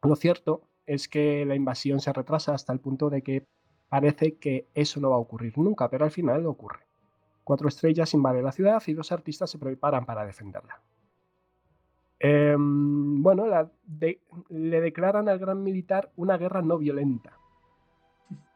[0.01, 3.45] Lo cierto es que la invasión se retrasa hasta el punto de que
[3.89, 6.85] parece que eso no va a ocurrir nunca, pero al final ocurre.
[7.43, 10.81] Cuatro estrellas invaden la ciudad y dos artistas se preparan para defenderla.
[12.19, 13.45] Em, bueno,
[14.49, 17.37] le declaran al gran militar una guerra no violenta.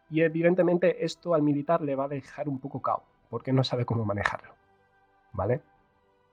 [0.09, 3.85] Y evidentemente esto al militar le va a dejar un poco cao, porque no sabe
[3.85, 4.53] cómo manejarlo.
[5.33, 5.61] ¿Vale?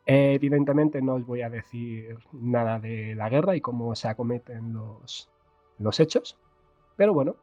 [0.07, 5.31] evidentemente no os voy a decir nada de la guerra y cómo se acometen los,
[5.79, 6.38] los hechos.
[6.97, 7.37] Pero bueno,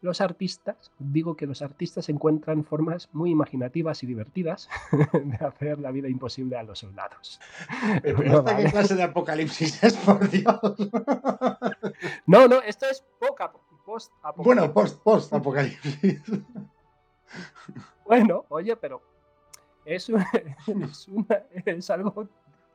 [0.00, 4.68] los artistas, digo que los artistas encuentran formas muy imaginativas y divertidas
[5.12, 7.40] de hacer la vida imposible a los soldados.
[8.02, 10.58] Pero no, qué clase de apocalipsis es, por Dios.
[12.26, 14.44] No, no, esto es post apocalipsis.
[14.44, 16.22] Bueno, post, post apocalipsis.
[18.04, 19.02] Bueno, oye, pero
[19.84, 20.08] es,
[20.70, 21.08] es,
[21.64, 22.28] es algo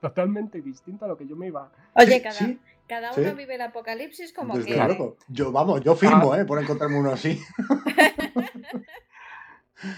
[0.03, 1.71] totalmente distinto a lo que yo me iba.
[1.95, 3.21] Oye, Sí, cada, sí, cada sí.
[3.21, 5.15] uno vive el apocalipsis como Desde luego.
[5.29, 6.41] Yo, vamos, yo firmo, Ah.
[6.41, 6.45] ¿eh?
[6.45, 7.39] Por encontrarme uno así.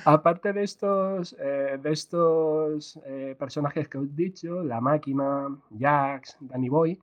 [0.06, 6.38] Aparte de estos, eh, de estos eh, personajes que os he dicho, la máquina, Jax,
[6.39, 7.00] Danny Boy,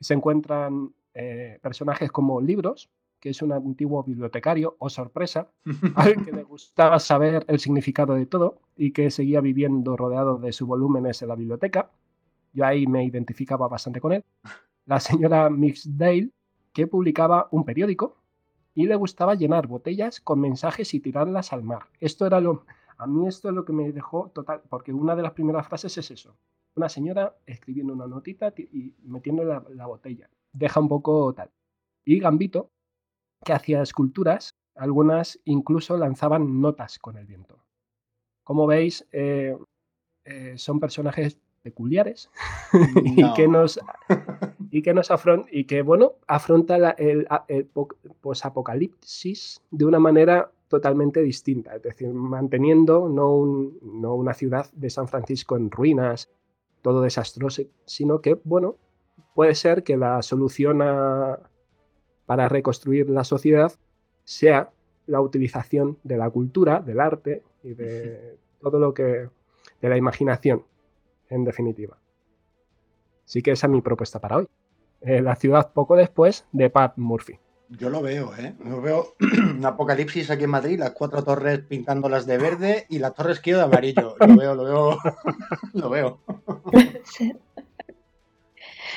[0.00, 2.88] se encuentran eh, personajes como Libros,
[3.20, 5.48] que es un antiguo bibliotecario, o sorpresa,
[5.96, 10.52] al que le gustaba saber el significado de todo y que seguía viviendo rodeado de
[10.52, 11.90] sus volúmenes en la biblioteca.
[12.54, 14.24] Yo ahí me identificaba bastante con él.
[14.86, 16.30] La señora Mixdale,
[16.72, 18.16] que publicaba un periódico
[18.74, 21.86] y le gustaba llenar botellas con mensajes y tirarlas al mar.
[22.00, 22.66] Esto era lo.
[22.98, 25.98] A mí esto es lo que me dejó total, porque una de las primeras frases
[25.98, 26.36] es eso.
[26.76, 30.28] Una señora escribiendo una notita ti- y metiendo la, la botella.
[30.52, 31.50] Deja un poco tal.
[32.04, 32.70] Y Gambito,
[33.44, 37.58] que hacía esculturas, algunas incluso lanzaban notas con el viento.
[38.44, 39.56] Como veis, eh,
[40.24, 42.30] eh, son personajes peculiares
[43.04, 43.62] y que No.
[43.62, 43.80] nos
[44.70, 47.88] y que nos afron y que bueno afronta la- el, el po-
[48.20, 54.90] posapocalipsis de una manera totalmente distinta, es decir, manteniendo no, un- no una ciudad de
[54.90, 56.30] San Francisco en ruinas,
[56.82, 58.76] todo desastroso, sino que bueno
[59.34, 61.38] puede ser que la solución a-
[62.26, 63.72] para reconstruir la sociedad
[64.24, 64.70] sea
[65.06, 69.28] la utilización de la cultura, del arte y de todo lo que
[69.82, 70.64] de la imaginación,
[71.30, 71.96] en definitiva.
[73.24, 74.48] Así que esa es mi propuesta para hoy.
[75.00, 77.38] Eh, la ciudad poco después de Pat Murphy.
[77.70, 78.54] Yo lo veo, ¿eh?
[78.64, 79.14] Yo veo
[79.56, 83.58] un apocalipsis aquí en Madrid, las cuatro torres pintándolas de verde y la torre esquina
[83.58, 84.14] de amarillo.
[84.20, 84.98] Lo veo, lo veo,
[85.72, 86.20] lo veo.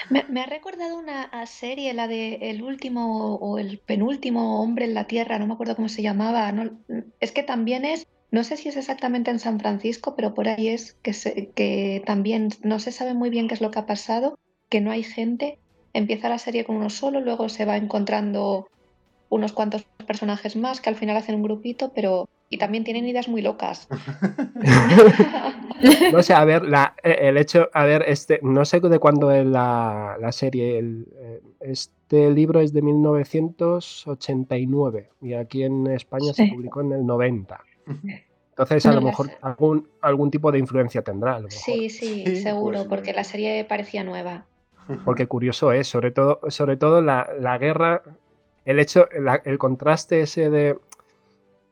[0.09, 4.85] Me, me ha recordado una a serie, la de El último o el penúltimo hombre
[4.85, 6.51] en la Tierra, no me acuerdo cómo se llamaba.
[6.53, 6.71] no-
[7.19, 10.67] es que también es, no sé si es exactamente en San Francisco, pero por ahí
[10.69, 13.85] es que, se- que también no se sabe muy bien qué es lo que ha
[13.85, 14.37] pasado,
[14.69, 15.59] que no hay gente.
[15.93, 18.67] Empieza la serie con uno solo, luego se va encontrando
[19.29, 22.27] unos cuantos personajes más que al final hacen un grupito, pero...
[22.49, 23.87] Y también tienen ideas muy locas.
[26.11, 29.45] No sé, a ver, la- el hecho, a ver, este, no sé de cuándo es
[29.45, 30.79] la, la serie.
[30.79, 37.05] el, eh, este libro es de 1989 y aquí en España se publicó en el
[37.05, 37.59] 90.
[38.49, 39.37] Entonces, a No lo lo mejor sé.
[39.41, 41.35] algún, algún tipo de influencia tendrá.
[41.35, 41.61] A lo mejor.
[41.63, 43.15] Sí, sí, Sí, seguro, pues, porque eh.
[43.15, 44.45] la serie parecía nueva.
[45.05, 48.01] Porque curioso es, sobre todo, sobre todo la, la guerra,
[48.65, 50.79] el hecho, la- el contraste ese de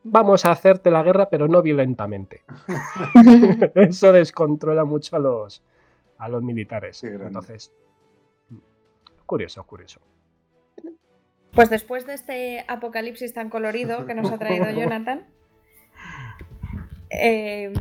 [0.04, 2.42] vamos a hacerte la guerra, pero no violentamente.
[3.74, 5.62] Eso descontrola mucho a los,
[6.18, 7.02] a los militares.
[7.04, 7.72] Entonces,
[9.24, 10.00] curioso, curioso.
[11.52, 15.26] Pues después de este apocalipsis tan colorido que nos ha traído Jonathan,
[17.10, 17.72] eh,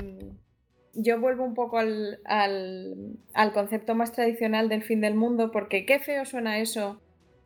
[0.93, 2.95] yo vuelvo un poco al, al-
[3.33, 7.01] al concepto más tradicional del fin del mundo, porque qué feo suena eso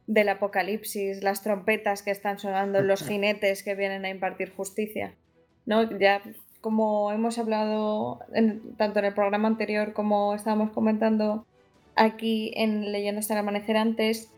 [0.07, 5.15] del apocalipsis, las trompetas que están sonando, los jinetes que vienen a impartir justicia.
[5.65, 5.97] ¿no?
[5.99, 6.21] Ya
[6.61, 11.45] como hemos hablado en- tanto en el programa anterior como estábamos comentando
[11.95, 14.31] aquí en Leyendo hasta el amanecer antes,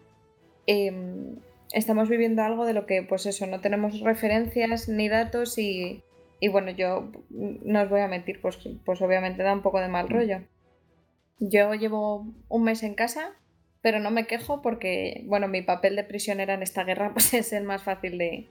[0.67, 1.36] em,
[1.73, 6.04] estamos viviendo algo de lo que, pues eso, no tenemos referencias ni datos y,
[6.41, 9.80] y bueno, yo mm, no os voy a mentir, pues, pues obviamente da un poco
[9.80, 10.41] de mal rollo.
[11.39, 13.36] Yo llevo un mes en casa,
[13.82, 17.54] pero no me quejo porque, bueno, mi papel de prisionera en esta guerra pues es
[17.54, 18.47] el más fácil de,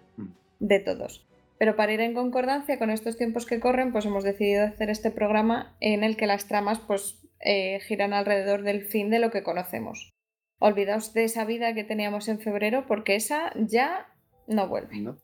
[0.60, 1.26] de todos.
[1.58, 5.10] Pero para ir en concordancia con estos tiempos que corren, pues hemos decidido hacer este
[5.10, 9.42] programa en el que las tramas pues eh, giran alrededor del fin de lo que
[9.42, 10.12] conocemos.
[10.60, 14.06] Olvidaos de esa vida que teníamos en febrero porque esa ya
[14.46, 15.00] no vuelve.
[15.00, 15.18] ¿No?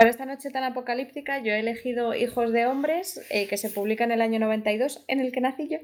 [0.00, 4.02] Para esta noche tan apocalíptica yo he elegido Hijos de Hombres, eh, que se publica
[4.02, 5.76] en el año 92, en el que nací yo,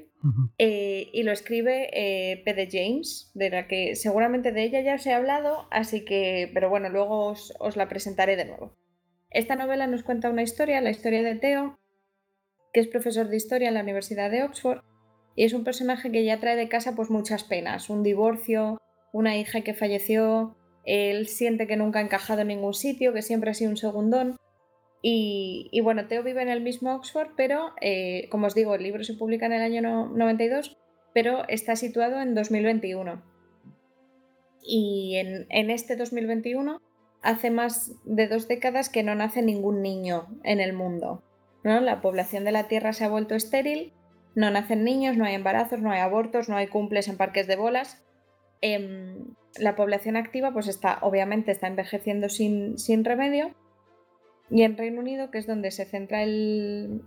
[0.57, 2.67] eh, y lo escribe eh, P.D.
[2.71, 6.89] James, de la que seguramente de ella ya os he hablado, así que, pero bueno,
[6.89, 8.75] luego os, os la presentaré de nuevo.
[9.29, 11.77] Esta novela nos cuenta una historia, la historia de Theo,
[12.73, 14.79] que es profesor de historia en la Universidad de Oxford,
[15.35, 18.81] y es un personaje que ya trae de casa pues muchas penas, un divorcio,
[19.13, 20.57] una hija que falleció,
[20.87, 24.37] él siente que nunca ha encajado en ningún sitio, que siempre ha sido un segundón.
[25.01, 29.03] Y, bueno, Theo vive en el mismo Oxford, pero eh, como os digo, el libro
[29.03, 30.75] se publica en el año no- 92,
[31.13, 33.21] pero está situado en 2021.
[34.63, 36.81] Y en, en este 2021
[37.21, 41.23] hace más de dos décadas que no nace ningún niño en el mundo.
[41.63, 41.79] ¿no?
[41.79, 43.93] La población de la Tierra se ha vuelto estéril,
[44.35, 47.55] no nacen niños, no hay embarazos, no hay abortos, no hay cumples en parques de
[47.55, 48.03] bolas.
[48.61, 53.53] Em, la población activa pues está, obviamente, está envejeciendo sin, sin remedio.
[54.49, 57.01] Y en Reino Unido, que es donde se centra el,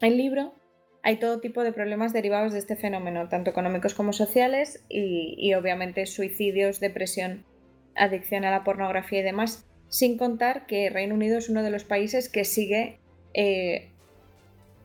[0.00, 0.54] el libro,
[1.02, 6.06] hay todo tipo de problemas derivados de este fenómeno, tanto económicos como sociales, y, obviamente
[6.06, 7.44] suicidios, depresión,
[7.96, 11.84] adicción a la pornografía y demás, sin contar que Reino Unido es uno de los
[11.84, 13.00] países que sigue
[13.34, 13.90] eh,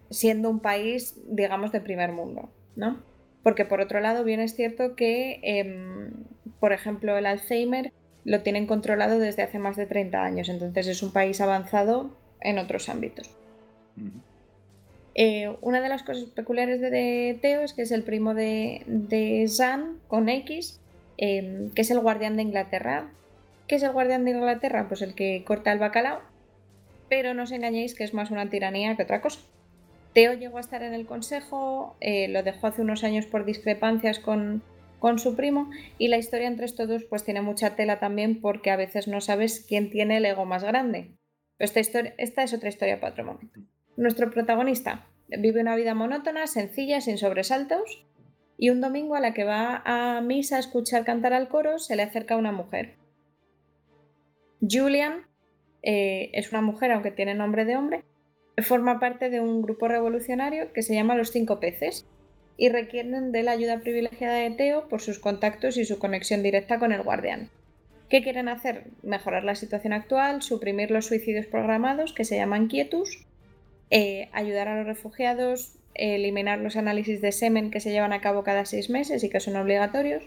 [0.09, 3.03] siendo un país, digamos, de primer mundo, ¿no?
[3.47, 6.11] Porque por otro lado, bien es cierto que, em,
[6.59, 7.93] por ejemplo, el Alzheimer
[8.25, 12.59] lo tienen controlado desde hace más de 30 años, entonces es un país avanzado en
[12.59, 13.29] otros ámbitos.
[15.15, 19.47] Eh, una de las cosas peculiares de, Teo es que es el primo de, de
[19.47, 20.81] Zan con X,
[21.15, 23.13] em, que es el guardián de Inglaterra.
[23.69, 24.89] ¿Qué es el guardián de Inglaterra?
[24.89, 26.19] Pues el que corta el bacalao,
[27.07, 29.39] pero no os engañéis que es más una tiranía que otra cosa.
[30.17, 34.17] Teo llegó a estar en el consejo, eh, lo dejó hace unos años por discrepancias
[34.17, 34.63] con,
[34.97, 38.71] con su primo y la historia entre estos dos pues tiene mucha tela también porque
[38.71, 41.11] a veces no sabes quién tiene el ego más grande.
[41.59, 43.59] Esta, historia, esta es otra historia para otro momento.
[43.95, 48.03] Nuestro protagonista vive una vida monótona, sencilla, sin sobresaltos,
[48.57, 51.95] y un domingo a la que va a misa a escuchar cantar al coro se
[51.95, 52.95] le acerca una mujer.
[54.67, 55.27] Julian
[55.83, 58.03] eh, es una mujer, aunque tiene nombre de hombre,
[58.63, 62.05] forma parte de un grupo revolucionario que se llama Los Cinco Peces
[62.57, 66.79] y requieren de la ayuda privilegiada de Teo por sus contactos y su conexión directa
[66.79, 67.49] con el guardián.
[68.09, 68.85] ¿Qué quieren hacer?
[69.03, 73.25] Mejorar la situación actual, suprimir los suicidios programados que se llaman quietus,
[73.91, 78.43] eh, ayudar a los refugiados, eliminar los análisis de semen que se llevan a cabo
[78.43, 80.23] cada seis meses y que son obligatorios.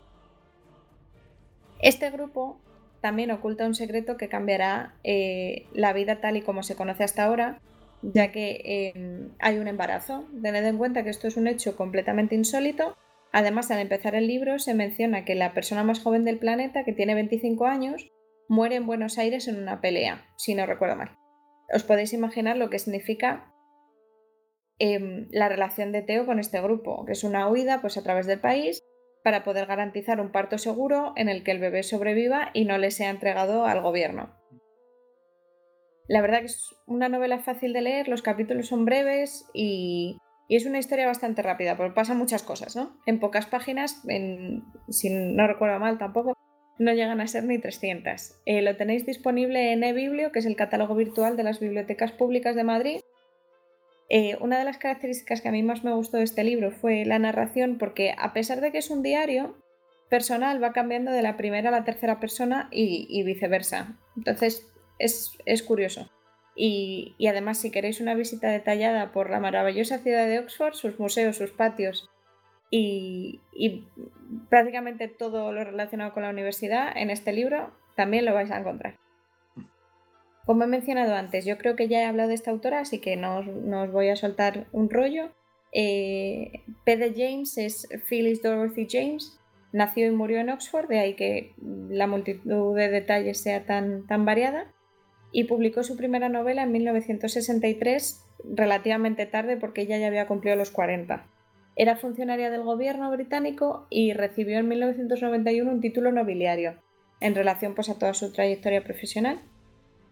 [1.81, 2.61] Este grupo
[3.01, 7.25] también oculta un secreto que cambiará eh, la vida tal y como se conoce hasta
[7.25, 7.61] ahora,
[8.03, 10.25] ya que em, hay un embarazo.
[10.43, 12.97] Tened en cuenta que esto es un hecho completamente insólito
[13.33, 16.93] Además, al empezar el libro se menciona que la persona más joven del planeta, que
[16.93, 18.11] tiene 25 años,
[18.49, 21.17] muere en Buenos Aires en una pelea, si no recuerdo mal.
[21.73, 23.53] Os podéis imaginar lo que significa
[24.81, 28.27] em, la relación de Teo con este grupo, que es una huida pues, a través
[28.27, 28.83] del país
[29.23, 32.91] para poder garantizar un parto seguro en el que el bebé sobreviva y no le
[32.91, 34.35] sea entregado al gobierno.
[36.11, 40.67] La verdad que es una novela fácil de leer, los capítulos son breves y es
[40.67, 42.97] una historia bastante rápida, porque pasan muchas cosas, ¿no?
[43.07, 44.03] En pocas páginas,
[44.89, 46.37] si no recuerdo mal tampoco,
[46.81, 48.41] no llegan a ser ni 300.
[48.45, 52.57] Eh, lo tenéis disponible en eBiblio, que es el catálogo virtual de las bibliotecas públicas
[52.57, 53.01] de Madrid.
[54.09, 57.05] Eh, una de las características que a mí más me gustó de este libro fue
[57.05, 59.63] la narración, porque a pesar de que es un diario
[60.11, 63.97] personal, va cambiando de la primera a la tercera persona y, viceversa.
[64.17, 64.67] Entonces,
[65.01, 66.11] es, curioso.
[66.55, 71.37] Y, además, si queréis una visita detallada por la maravillosa ciudad de Oxford, sus museos,
[71.37, 72.11] sus patios
[72.71, 73.41] y,
[74.49, 78.99] prácticamente todo lo relacionado con la universidad, en este libro también lo vais a encontrar.
[80.47, 83.17] Como he mencionado antes, yo creo que ya he hablado de esta autora, así que
[83.17, 85.31] no os, voy a soltar un rollo.
[85.73, 87.15] Eh, P.D.
[87.17, 89.39] James es Phyllis Dorothy James,
[89.73, 91.55] nació y murió en Oxford, de ahí que
[91.89, 94.73] la multitud de detalles sea tan variada
[95.33, 100.71] y publicó su primera novela en 1963, relativamente tarde porque ella ya había cumplido los
[100.71, 101.27] 40.
[101.77, 106.75] Era funcionaria del gobierno británico y recibió en 1991 un título nobiliario,
[107.21, 109.41] en relación pues, a toda su trayectoria profesional.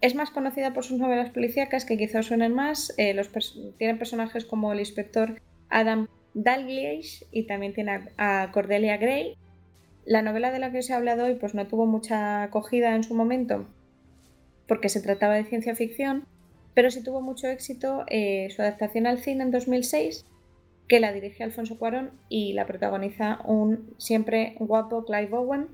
[0.00, 2.94] Es más conocida por sus novelas policíacas que quizás suenen más.
[2.98, 3.30] Eh, los
[3.78, 9.36] tiene personajes como el inspector Adam Dalglish y también tiene a, Cordelia Gray.
[10.04, 13.02] La novela de la que os he hablado hoy pues, no tuvo mucha acogida en
[13.02, 13.66] su momento
[14.68, 16.26] porque se trataba de ciencia ficción,
[16.74, 20.26] pero sí tuvo mucho éxito eh, su adaptación al cine en 2006,
[20.86, 25.66] que la dirige Alfonso Cuarón y la protagoniza un siempre guapo Clive Owen.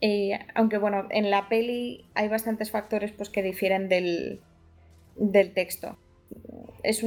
[0.00, 4.40] Eh, aunque bueno, en la peli hay bastantes factores pues, que difieren del,
[5.54, 5.98] texto.
[6.84, 7.02] Es,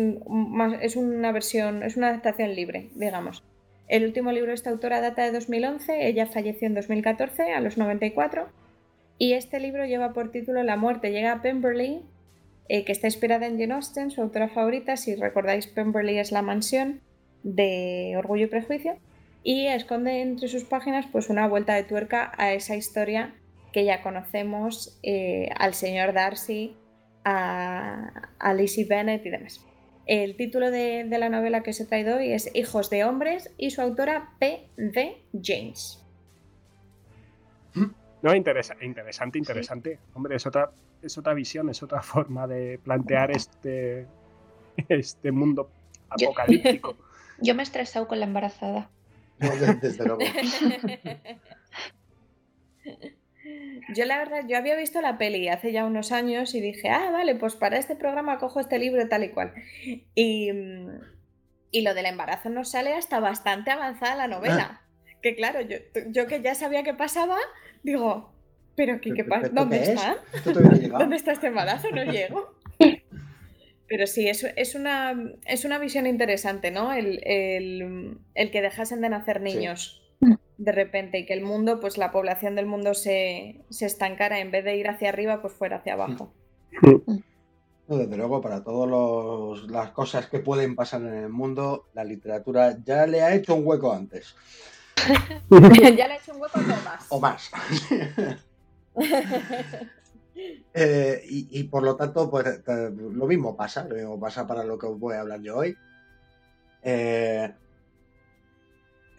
[0.81, 3.43] es una versión, es una adaptación libre, digamos.
[3.87, 7.77] El último libro de esta autora data de 2011, ella falleció en 2014 a los
[7.77, 8.49] 94
[9.21, 12.01] y este libro lleva por título La muerte llega a Pemberley,
[12.67, 14.97] eh, que está inspirada en Jane Austen, su autora favorita.
[14.97, 17.01] Si recordáis, Pemberley es la mansión
[17.43, 18.97] de Orgullo y Prejuicio.
[19.43, 23.35] Y esconde entre sus páginas pues, una vuelta de tuerca a esa historia
[23.71, 26.75] que ya conocemos, eh, al señor Darcy,
[27.23, 29.63] a, a Lizzie Bennet y demás.
[30.07, 33.69] El título de, la novela que os he traído hoy es Hijos de Hombres y
[33.69, 34.67] su autora P.
[34.77, 35.21] D.
[35.43, 36.03] James.
[38.21, 39.99] No, interesante, interesante.
[40.13, 44.05] Hombre, es otra, es otra visión, es otra forma de plantear este,
[44.89, 45.69] este mundo
[46.09, 46.95] apocalíptico.
[47.41, 48.89] Yo, me he estresado con la embarazada.
[49.39, 50.19] desde luego.
[53.95, 57.09] Yo la verdad, yo había visto la peli hace ya unos años y dije, ah,
[57.11, 59.53] vale, pues para este programa cojo este libro tal y cual.
[60.15, 60.51] Y,
[61.71, 64.81] Y lo del embarazo no sale hasta bastante avanzada la novela.
[65.21, 67.37] Que claro, yo, yo que ya sabía que pasaba,
[67.83, 68.31] digo,
[68.75, 69.49] ¿pero qué, qué pasa?
[69.49, 70.17] ¿Dónde está?
[70.97, 71.89] ¿Dónde está este embarazo?
[71.91, 72.55] No llego.
[73.87, 75.13] Pero sí, es, es, una,
[75.45, 76.93] es una visión interesante, ¿no?
[76.93, 77.19] El,
[78.33, 80.01] que dejasen de nacer niños
[80.57, 84.51] de repente y que el mundo, pues la población del mundo se, se estancara en
[84.51, 86.31] vez de ir hacia arriba, pues fuera hacia abajo.
[87.87, 93.05] desde luego, para todas las cosas que pueden pasar en el mundo, la literatura ya
[93.07, 94.35] le ha hecho un hueco antes.
[95.97, 97.05] ya le hecho un hueco o más.
[97.09, 97.51] O más.
[100.73, 104.77] Eh, y, por lo tanto, pues eh, lo mismo pasa, lo mismo pasa para lo
[104.77, 105.77] que os voy a hablar yo hoy.
[106.81, 107.53] Eh,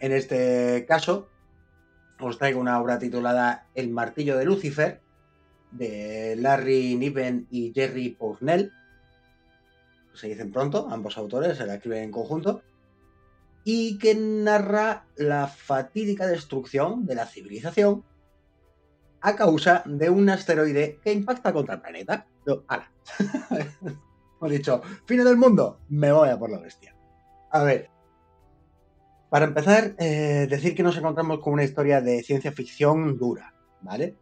[0.01, 1.29] en este caso,
[2.19, 5.01] os traigo una obra titulada El martillo de Lucifer,
[5.71, 8.73] de Larry Niven y Jerry Pournell.
[10.15, 12.63] Se dicen pronto, ambos autores se la escriben en conjunto.
[13.65, 18.05] Y que narra la fatídica destrucción de la civilización
[19.21, 22.27] a causa de un asteroide que impacta contra el planeta.
[22.45, 22.91] Pero, ala.
[24.41, 26.97] Hemos dicho, fin del mundo, me voy a por la bestia.
[27.51, 27.89] A ver.
[29.31, 34.17] Para empezar, eh, decir que nos encontramos con una historia de ciencia ficción dura, ¿vale?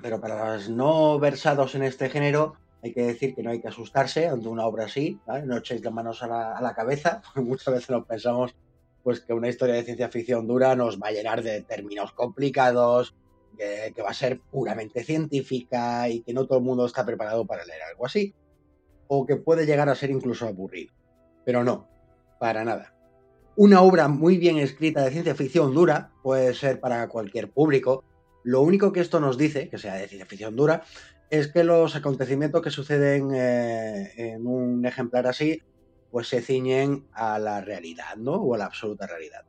[0.00, 3.68] Pero para los no versados en este género, hay que decir que no hay que
[3.68, 5.20] asustarse ante una obra así.
[5.44, 8.54] No echéis las manos a la, a la cabeza, porque muchas veces nos pensamos
[9.02, 13.16] pues que una historia de ciencia ficción dura nos va a llenar de términos complicados,
[13.56, 17.64] que, va a ser puramente científica y que no todo el mundo está preparado para
[17.64, 18.34] leer algo así.
[19.08, 20.92] O que puede llegar a ser incluso aburrido.
[21.44, 21.88] Pero no,
[22.38, 22.94] para nada.
[23.56, 28.04] Una obra muy bien escrita de ciencia ficción dura puede ser para cualquier público.
[28.44, 30.82] Lo único que esto nos dice, que sea de ciencia ficción dura,
[31.32, 35.62] es que los acontecimientos que suceden eh, en un ejemplar así,
[36.10, 38.34] pues se ciñen a la realidad, ¿no?
[38.34, 39.46] O a la absoluta realidad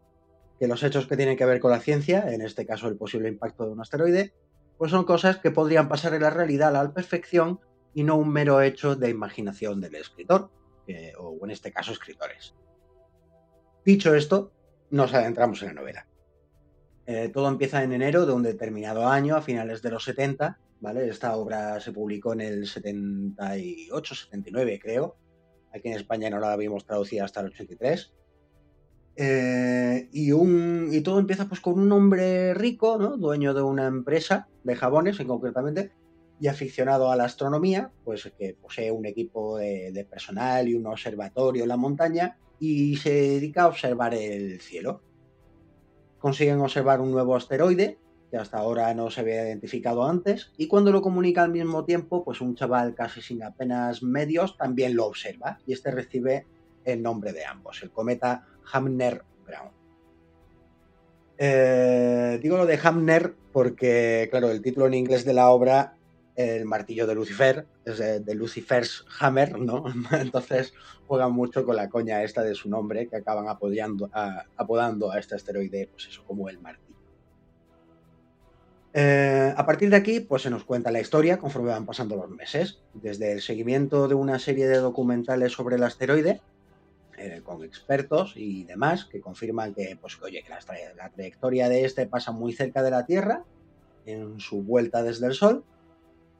[0.57, 3.27] que los hechos que tienen que ver con la ciencia, en este caso el posible
[3.27, 4.33] impacto de un asteroide,
[4.77, 7.59] pues son cosas que podrían pasar en la realidad a la perfección
[7.93, 10.51] y no un mero hecho de imaginación del escritor,
[11.19, 12.55] o en este caso escritores.
[13.83, 14.53] Dicho esto,
[14.89, 16.07] nos adentramos en la novela.
[17.07, 20.59] Eh, todo empieza en enero de un determinado año, a finales de los 70,
[20.91, 25.15] Esta obra se publicó en el 78, 79 creo.
[25.73, 28.13] Aquí en España no la habíamos traducido hasta el 83.
[29.15, 34.49] Eh, y, un, y todo empieza pues con un hombre rico, dueño de una empresa
[34.63, 35.93] de jabones en concretamente,
[36.39, 41.63] y aficionado a la astronomía, pues que posee un equipo de, personal y un observatorio
[41.63, 45.01] en la montaña y se dedica a observar el cielo.
[46.19, 47.99] Consiguen observar un nuevo asteroide
[48.33, 52.23] que hasta ahora no se había identificado antes y cuando lo comunica al mismo tiempo,
[52.23, 56.47] pues un chaval casi sin apenas medios también lo observa y este recibe
[56.83, 59.69] el nombre de ambos, el cometa Hamner Brown.
[61.37, 65.95] Eh, digo lo de Hamner porque, claro, el título en inglés de la obra,
[66.35, 69.83] El martillo de Lucifer, es de, Lucifer's Hammer, ¿no?
[70.11, 70.73] Entonces
[71.05, 74.09] juegan mucho con la coña esta de su nombre, que acaban apodando
[75.11, 76.92] a este asteroide, pues eso, como el martillo.
[78.95, 82.29] Eh, a partir de aquí, pues se nos cuenta la historia conforme van pasando los
[82.29, 86.41] meses, desde el seguimiento de una serie de documentales sobre el asteroide,
[87.17, 92.05] eh, con expertos y demás que confirman que, pues, oye, que la, trayectoria de este
[92.05, 93.43] pasa muy cerca de la Tierra
[94.05, 95.63] en su vuelta desde el Sol,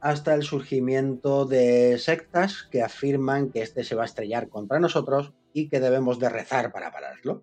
[0.00, 5.32] hasta el surgimiento de sectas que afirman que este se va a estrellar contra nosotros
[5.52, 7.42] y que debemos de rezar para pararlo.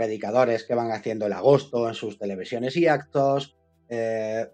[0.00, 3.54] Predicadores que van haciendo el agosto en sus televisiones y actos.
[3.86, 4.48] Eh,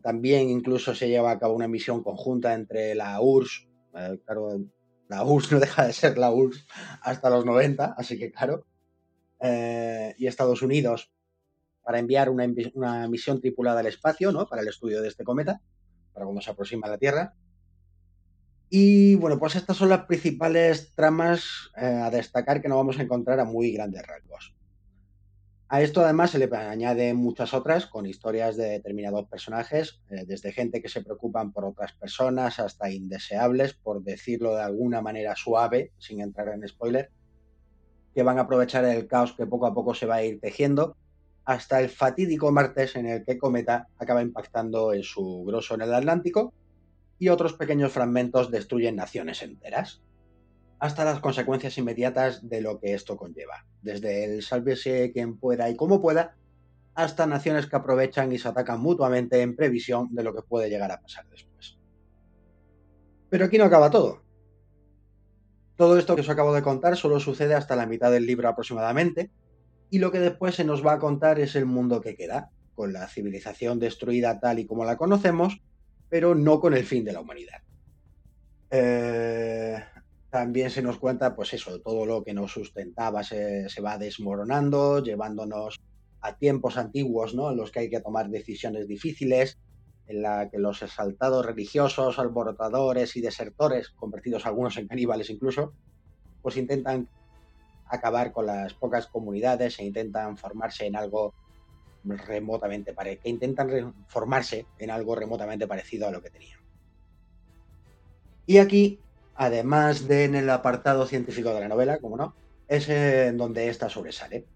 [0.00, 3.66] también incluso se lleva a cabo una misión conjunta entre la URSS,
[3.96, 4.60] eh, claro,
[5.08, 6.64] la URSS no deja de ser la URSS
[7.02, 8.66] hasta los 90, así que claro.
[9.40, 11.10] Eh, y Estados Unidos
[11.82, 14.48] para enviar una, misión tripulada al espacio, ¿no?
[14.48, 15.60] Para el estudio de este cometa,
[16.12, 17.34] para cuando se aproxima a la Tierra.
[18.70, 23.40] Y bueno, pues estas son las principales tramas a destacar que no vamos a encontrar
[23.40, 24.53] a muy grandes rasgos.
[25.74, 30.52] A esto además se le añade muchas otras con historias de determinados personajes, eh, desde
[30.52, 35.90] gente que se preocupan por otras personas hasta indeseables, por decirlo de alguna manera suave,
[35.98, 37.10] sin entrar en spoiler,
[38.14, 40.96] que van a aprovechar el caos que poco a poco se va a ir tejiendo,
[41.44, 45.92] hasta el fatídico martes en el que Cometa acaba impactando en su grosso en el
[45.92, 46.54] Atlántico
[47.18, 50.03] y otros pequeños fragmentos destruyen naciones enteras
[50.84, 55.76] hasta las consecuencias inmediatas de lo que esto conlleva, desde el sálvese quien pueda y
[55.76, 56.36] como pueda,
[56.94, 60.92] hasta naciones que aprovechan y se atacan mutuamente en previsión de lo que puede llegar
[60.92, 61.78] a pasar después.
[63.30, 64.24] Pero aquí no acaba todo.
[65.74, 69.30] Todo esto que os acabo de contar solo sucede hasta la mitad del libro aproximadamente,
[69.88, 72.92] y lo que después se nos va a contar es el mundo que queda, con
[72.92, 75.62] la civilización destruida tal y como la conocemos,
[76.10, 77.62] pero no con el fin de la humanidad.
[78.70, 79.82] Eh,
[80.34, 85.80] también se nos cuenta, pues eso, todo lo que nos sustentaba se, va desmoronando, llevándonos
[86.22, 87.52] a tiempos antiguos, ¿no?
[87.52, 89.60] En los que hay que tomar decisiones difíciles,
[90.08, 95.72] en la que los exaltados religiosos, alborotadores y desertores, convertidos algunos en caníbales incluso,
[96.42, 97.08] pues intentan
[97.86, 101.32] acabar con las pocas comunidades e intentan formarse en algo
[102.02, 106.58] remotamente parecido, que intentan formarse en algo remotamente parecido a lo que tenían.
[108.46, 108.98] Y aquí
[109.34, 112.34] además de en el apartado científico de la novela, como no,
[112.68, 114.46] es en donde esta sobresale.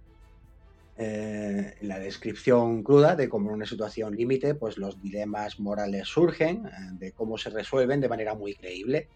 [1.00, 6.66] Eh, la descripción cruda de cómo en una situación límite, pues los dilemas morales surgen,
[6.66, 9.08] eh, de cómo se resuelven de manera muy creíble,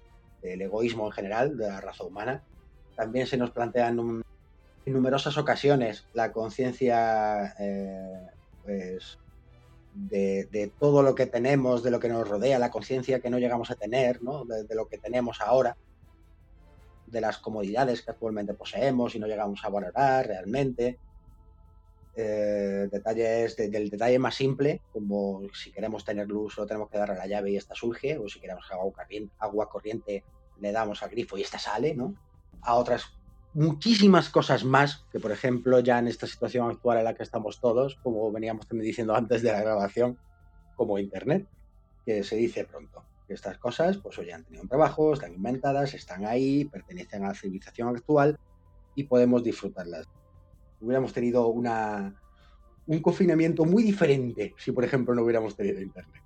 [0.43, 2.45] del egoísmo en general, de la raza humana.
[2.95, 3.99] También se nos plantean
[4.87, 8.29] en numerosas ocasiones la conciencia eh,
[8.65, 9.19] pues,
[9.95, 13.71] de, todo lo que tenemos, de lo que nos rodea, la conciencia que no llegamos
[13.71, 14.45] a tener, ¿no?
[14.45, 15.77] de, lo que tenemos ahora,
[17.07, 20.99] de las comodidades que actualmente poseemos y no llegamos a valorar realmente.
[22.15, 27.17] Eh, detalles del detalle más simple, como si queremos tener luz solo tenemos que darle
[27.17, 30.23] la llave y esta surge, o si queremos agua corriente, agua corriente
[30.61, 32.15] le damos al grifo y esta sale, ¿no?
[32.61, 33.15] A otras
[33.55, 37.61] muchísimas cosas más que, por ejemplo, ya en esta situación actual en la que estamos
[37.61, 40.19] todos, como veníamos también diciendo antes de la grabación,
[40.77, 41.47] como Internet,
[42.05, 43.05] que se dice pronto.
[43.27, 47.29] Que estas cosas, pues hoy han tenido un trabajo, están inventadas, están ahí, pertenecen a
[47.29, 48.39] la civilización actual
[48.95, 50.09] y podemos disfrutarlas.
[50.81, 52.21] Hubiéramos tenido una,
[52.87, 56.23] un confinamiento muy diferente si, por ejemplo, no hubiéramos tenido Internet.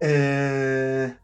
[0.00, 1.16] Eh,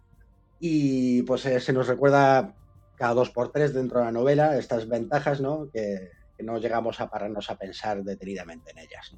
[0.61, 2.55] y pues eh, se nos recuerda
[2.97, 5.69] cada dos por tres dentro de la novela estas ventajas, ¿no?
[5.73, 6.11] Que,
[6.43, 9.15] no llegamos a pararnos a pensar detenidamente en ellas.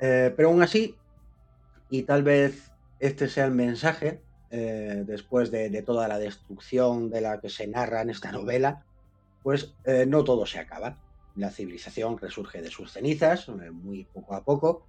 [0.00, 0.96] Eh, pero aún así,
[1.88, 4.20] y tal vez este sea el mensaje,
[4.50, 8.84] eh, después de, toda la destrucción de la que se narra en esta novela,
[9.44, 10.98] pues eh, no todo se acaba.
[11.36, 14.84] La civilización resurge de sus cenizas, muy poco a poco,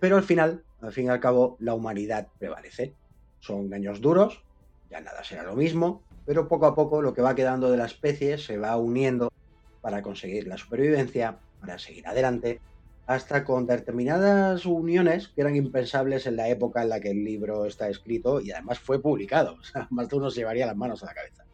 [0.00, 2.94] pero al final, al fin y al cabo, la humanidad prevalece.
[3.38, 4.44] Son años duros,
[4.90, 7.86] ya nada será lo mismo, pero poco a poco lo que va quedando de la
[7.86, 9.32] especie se va uniendo
[9.80, 12.60] para conseguir la supervivencia, para seguir adelante,
[13.06, 17.66] hasta con determinadas uniones que eran impensables en la época en la que el libro
[17.66, 19.56] está escrito y además fue publicado.
[19.74, 21.44] O más de uno se llevaría las manos a la cabeza.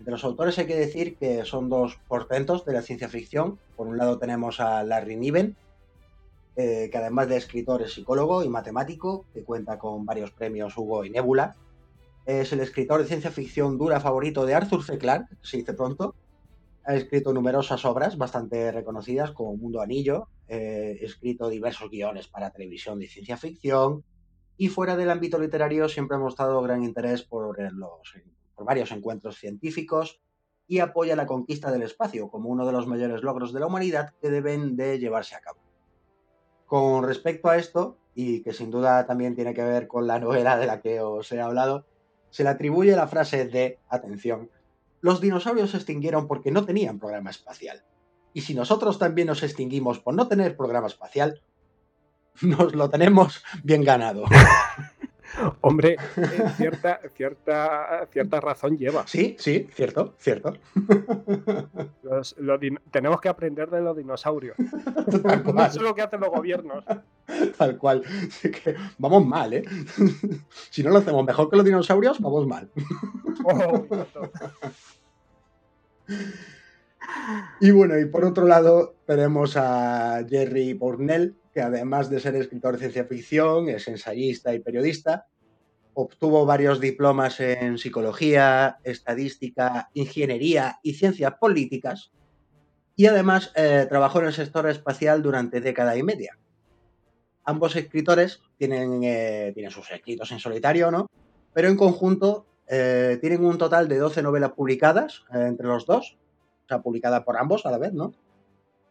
[0.00, 3.58] De los autores hay que decir que son dos portentos de la ciencia ficción.
[3.74, 5.56] Por un lado tenemos a Larry Niven,
[6.56, 11.06] eh, que además de escritor es psicólogo y matemático, que cuenta con varios premios Hugo
[11.06, 11.56] y Nebula,
[12.26, 14.98] es el escritor de ciencia ficción dura favorito de Arthur C.
[14.98, 16.14] Clarke, se dice pronto.
[16.84, 22.98] Ha escrito numerosas obras bastante reconocidas como Mundo Anillo, eh, escrito diversos guiones para televisión
[22.98, 24.04] de ciencia ficción
[24.56, 28.14] y fuera del ámbito literario siempre ha mostrado gran interés por, los,
[28.54, 30.20] por varios encuentros científicos
[30.66, 34.14] y apoya la conquista del espacio como uno de los mayores logros de la humanidad
[34.20, 35.60] que deben de llevarse a cabo.
[36.66, 40.56] Con respecto a esto, y que sin duda también tiene que ver con la novela
[40.56, 41.84] de la que os he hablado,
[42.34, 44.50] se le atribuye la frase de, atención,
[45.00, 47.84] los dinosaurios se extinguieron porque no tenían programa espacial.
[48.32, 51.42] Y si nosotros también nos extinguimos por no tener programa espacial,
[52.42, 54.24] nos lo tenemos bien ganado.
[55.60, 59.06] Hombre, eh, cierta, cierta, cierta razón lleva.
[59.06, 60.54] Sí, sí, cierto, cierto.
[62.90, 64.56] tenemos que aprender de los dinosaurios.
[64.58, 66.84] Eso es lo que hacen los gobiernos.
[67.56, 68.02] Tal cual.
[68.98, 69.64] vamos mal, ¿eh?
[70.70, 72.70] Si no lo hacemos mejor que los dinosaurios, vamos mal.
[73.44, 73.86] Oh,
[77.60, 82.74] y bueno, y por otro lado tenemos a Jerry Pornell, que además de ser escritor
[82.74, 85.28] de ciencia ficción, es ensayista y periodista.
[85.94, 92.10] Obtuvo varios diplomas en psicología, estadística, ingeniería y ciencias políticas.
[92.96, 96.36] Y además eh, trabajó en el sector espacial durante década y media.
[97.44, 101.08] Ambos escritores tienen, eh, tienen sus escritos en solitario, ¿no?
[101.52, 106.16] Pero en conjunto eh, tienen un total de 12 novelas publicadas entre los dos,
[106.64, 108.12] o sea, publicadas por ambos a la vez, ¿no?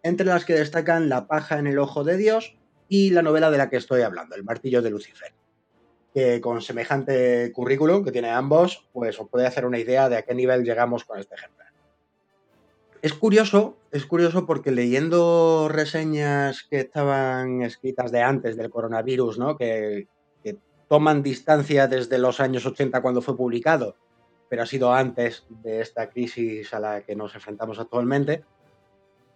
[0.04, 2.56] Entre las que destacan La paja en el ojo de Dios
[2.88, 5.34] y la novela de la que estoy hablando, El martillo de Lucifer,
[6.14, 10.22] que con semejante currículum que tiene ambos, pues os puede hacer una idea de a
[10.22, 11.64] qué nivel llegamos con este ejemplar.
[13.01, 19.58] Es curioso, es curioso porque leyendo reseñas que estaban escritas de antes del coronavirus, ¿no?
[19.58, 20.08] Que,
[20.89, 23.95] toman distancia desde los años 80 cuando fue publicado,
[24.47, 28.43] pero ha sido antes de esta crisis a la que nos enfrentamos actualmente,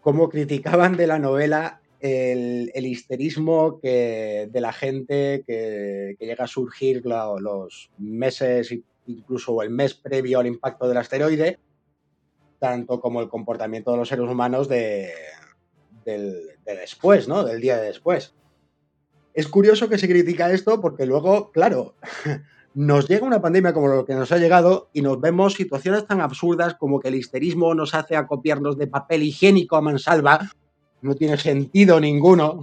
[0.01, 7.03] cómo criticaban de la novela el, histerismo que, de la gente que, llega a surgir
[7.05, 8.73] los meses,
[9.07, 11.59] incluso el mes previo al impacto del asteroide,
[12.59, 15.11] tanto como el comportamiento de los seres humanos de,
[16.05, 17.43] del, después, ¿no?
[17.43, 18.33] Del día de después.
[19.33, 21.95] Es curioso que se critica esto porque luego, claro,
[22.77, 26.21] nos llega una pandemia como lo que nos ha llegado y nos vemos situaciones tan
[26.21, 30.51] absurdas como que el histerismo nos hace acopiarnos de papel higiénico a mansalva.
[31.01, 32.61] No tiene sentido ninguno.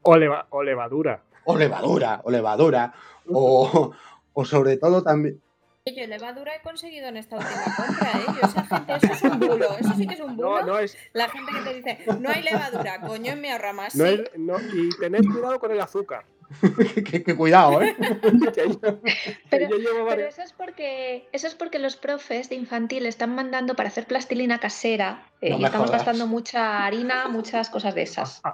[0.00, 1.22] o, levadura.
[1.44, 2.94] O levadura, o levadura.
[3.28, 3.92] O,
[4.32, 5.42] o sobre todo también,
[5.86, 8.24] yo levadura he conseguido en esta última compra, ¿eh?
[8.40, 10.60] Yo, esa gente, eso es un bulo, eso sí que es un bulo.
[10.60, 10.96] No, no es...
[11.12, 13.94] La gente que te dice, no hay levadura, coño, en mi ahorramas.
[13.94, 14.06] No,
[14.38, 16.24] no y tened cuidado con el azúcar.
[17.24, 17.96] que, cuidado, ¿eh?
[19.50, 19.68] pero,
[20.08, 24.06] pero, eso es porque eso es porque los profes de infantil están mandando para hacer
[24.06, 28.42] plastilina casera eh, y estamos gastando mucha harina, muchas cosas de esas.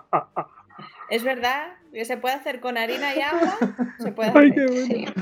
[1.10, 3.58] Es verdad que se puede hacer con harina y agua.
[3.98, 4.42] Se puede hacer.
[4.42, 5.12] Ay, qué bueno.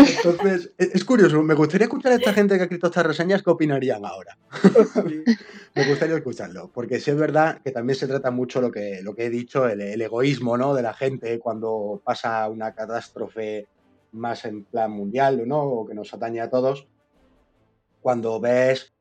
[0.00, 3.42] Entonces, e, es curioso, me gustaría escuchar a esta gente que ha escrito estas reseñas
[3.42, 4.36] qué opinarían ahora.
[5.74, 9.14] me gustaría escucharlo, porque sí es verdad que también se trata mucho lo que, lo
[9.14, 10.74] que he dicho, el, egoísmo ¿no?
[10.74, 13.68] de la gente cuando pasa una catástrofe
[14.12, 15.62] más en plan mundial ¿no?
[15.62, 16.86] o que nos atañe a todos.
[18.00, 18.94] Cuando ves,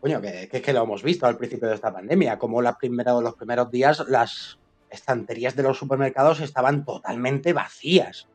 [0.00, 2.76] coño, que, que es que lo hemos visto al principio de esta pandemia, como los
[2.76, 4.58] primeros, los primeros días las
[4.90, 8.28] estanterías de los supermercados estaban totalmente vacías.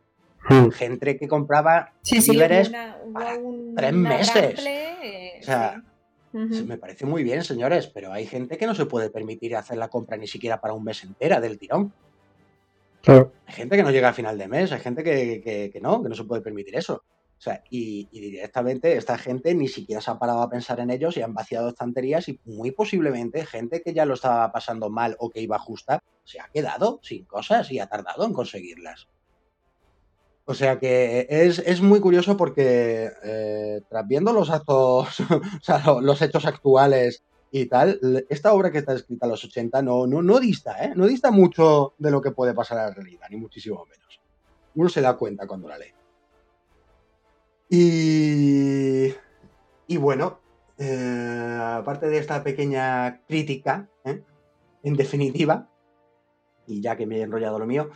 [0.48, 0.70] Hmm.
[0.70, 2.22] Gente que compraba sí,
[3.76, 4.60] tres meses.
[5.40, 5.84] o sea,
[6.34, 9.88] me parece muy bien, señores, pero hay gente que no se puede permitir hacer la
[9.88, 11.94] compra ni siquiera para un mes entera del tirón.
[13.08, 16.16] Hay gente que no llega a final de mes, hay gente que, no, que no
[16.16, 17.04] se puede permitir eso.
[17.38, 20.90] O sea, y, y, directamente esta gente ni siquiera se ha parado a pensar en
[20.90, 25.16] ellos y han vaciado estanterías y muy posiblemente gente que ya lo estaba pasando mal
[25.20, 29.08] o que iba justa se ha quedado sin cosas y ha tardado en conseguirlas.
[30.48, 36.22] O sea que es, muy curioso porque eh, tras viendo los actos, o sea, los
[36.22, 40.40] hechos actuales y tal, esta obra que está escrita a los 80 no, no, no
[40.40, 40.94] dista, ¿eh?
[40.96, 44.22] No dista mucho de lo que puede pasar en la realidad, ni muchísimo menos.
[44.76, 45.94] Uno se da cuenta cuando la lee.
[47.70, 49.14] Y,
[49.88, 50.40] y bueno,
[50.78, 54.22] eh, aparte de esta pequeña crítica, ¿eh?
[54.84, 55.70] en definitiva,
[56.68, 57.90] y ya que me he enrollado lo mío,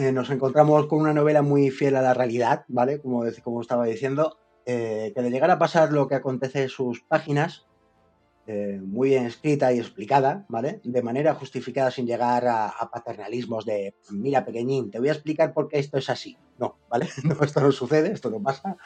[0.00, 3.02] eh, nos encontramos con una novela muy fiel a la realidad, ¿vale?
[3.02, 7.66] Como, estaba diciendo, eh, que de llegar a pasar lo que acontece en sus páginas,
[8.46, 10.80] eh, muy bien escrita y explicada, ¿vale?
[10.84, 15.68] De manera justificada sin llegar a, paternalismos de, mira pequeñín, te voy a explicar por
[15.68, 16.38] qué esto es así.
[16.58, 17.06] No, ¿vale?
[17.22, 18.78] No, esto no sucede, esto no pasa.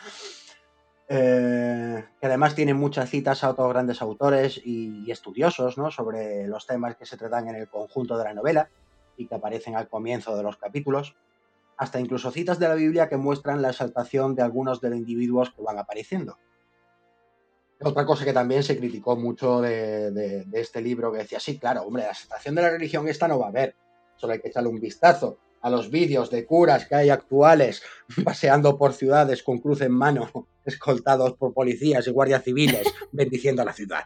[1.07, 5.93] que además tiene muchas citas a otros grandes autores y, y estudiosos, ¿no?
[5.93, 8.69] Sobre los temas que se tratan en el conjunto de la novela
[9.17, 11.17] y que aparecen al comienzo de los capítulos,
[11.77, 15.51] hasta incluso citas de la Biblia que muestran la exaltación de algunos de los individuos
[15.51, 16.39] que van apareciendo.
[17.83, 22.05] Otra cosa que también se criticó mucho de, este libro, que decía, sí, claro, hombre,
[22.05, 23.75] la exaltación de la religión esta no va a haber,
[24.17, 27.83] solo hay que echarle un vistazo a los vídeos de curas que hay actuales
[28.25, 30.31] paseando por ciudades con cruz en mano,
[30.65, 34.05] escoltados por policías y guardias civiles, bendiciendo a la ciudad.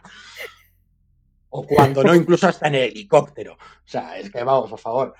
[1.49, 3.53] O cuando no, incluso hasta en el helicóptero.
[3.53, 5.15] O sea, es que vamos, por favor.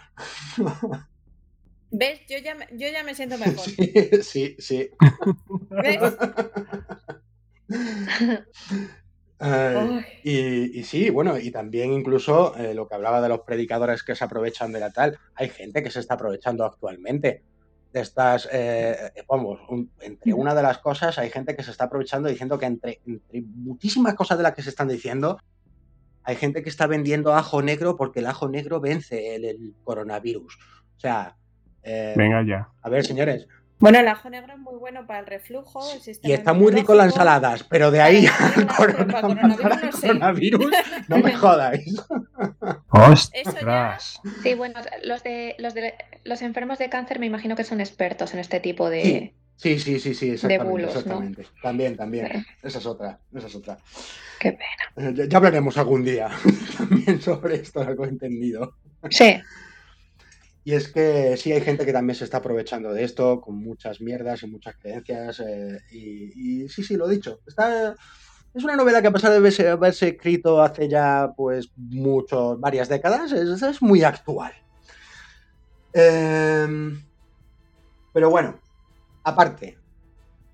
[1.92, 2.22] ¿Ves?
[2.28, 3.66] Yo ya, yo ya me siento mejor.
[4.24, 4.90] Sí, sí.
[5.70, 6.00] ¿Ves?
[10.24, 14.24] y, sí, bueno, y también incluso eh, lo que hablaba de los predicadores que se
[14.24, 17.44] aprovechan de la tal, hay gente que se está aprovechando actualmente
[17.92, 19.60] de estas, eh, vamos,
[20.02, 23.42] entre una de las cosas hay gente que se está aprovechando diciendo que entre, entre
[23.42, 25.40] muchísimas cosas de las que se están diciendo,
[26.30, 30.60] hay gente que está vendiendo ajo negro porque el ajo negro vence el, coronavirus.
[30.96, 31.36] O sea.
[31.82, 32.70] Eh, Venga ya.
[32.84, 33.48] A ver, señores.
[33.80, 35.82] Bueno, el ajo negro es muy bueno para el reflujo.
[36.22, 38.28] y está muy rico en las ensaladas, pero de ahí
[38.58, 38.68] al
[40.02, 40.72] coronavirus,
[41.08, 41.96] no, me jodáis.
[42.90, 44.22] ¡Ostras!
[44.44, 48.36] Sí, bueno, los de, los de los enfermos de cáncer me imagino que son expertos
[48.36, 49.02] en este tipo de.
[49.02, 49.34] Sí,
[49.80, 50.84] sí, sí, sí, exactamente.
[50.86, 51.47] exactamente.
[51.62, 52.45] También, también.
[52.64, 53.78] Esa es otra, esa es otra.
[54.39, 55.10] Qué pena.
[55.10, 56.30] Eh, ya, hablaremos algún día
[56.78, 58.78] también sobre esto, algo entendido.
[59.10, 59.36] Sí.
[60.64, 63.99] Y es que sí hay gente que también se está aprovechando de esto con muchas
[63.99, 65.41] mierdas y muchas creencias.
[65.41, 67.41] Eh, y, sí, sí, lo he dicho.
[67.45, 67.95] Está,
[68.53, 73.34] es una novela que a pesar de haberse, escrito hace ya pues muchos, varias décadas,
[73.34, 74.53] es, es muy actual.
[75.91, 76.68] Eh,
[78.14, 78.60] Pero bueno,
[79.30, 79.78] aparte,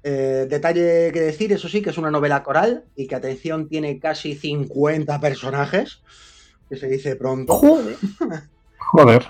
[0.07, 3.99] eh, detalle que decir, eso sí, que es una novela coral y que, atención, tiene
[3.99, 6.03] casi 50 personajes,
[6.69, 7.55] que se dice pronto.
[7.55, 7.97] Joder.
[8.78, 9.26] Joder.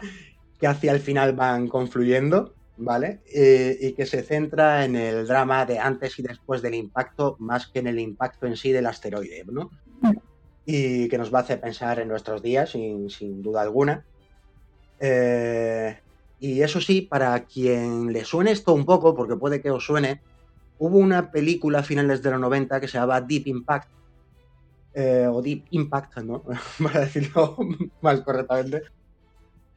[0.60, 3.22] que hacia el final van confluyendo, ¿vale?
[3.34, 7.68] Eh, y que se centra en el drama de antes y después del impacto, más
[7.68, 9.72] que en el impacto en sí del asteroide, ¿no?
[10.66, 14.04] Y que nos va a hacer pensar en nuestros días, sin, sin duda alguna.
[15.00, 15.98] Eh,
[16.40, 20.22] y eso sí, para quien le suene esto un poco, porque puede que os suene,
[20.78, 23.90] hubo una película a finales de los 90 que se llamaba Deep Impact,
[24.94, 26.44] eh, o Deep Impact, ¿no?
[26.84, 27.58] Para decirlo
[28.02, 28.84] más correctamente,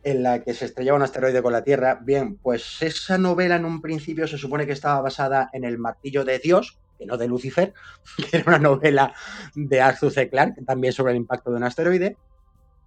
[0.02, 1.98] en la que se estrellaba un asteroide con la Tierra.
[2.02, 6.24] Bien, pues esa novela en un principio se supone que estaba basada en El martillo
[6.24, 7.72] de Dios, que no de Lucifer,
[8.30, 9.14] que era una novela
[9.54, 10.28] de Arthur C.
[10.28, 12.16] Clarke, también sobre el impacto de un asteroide,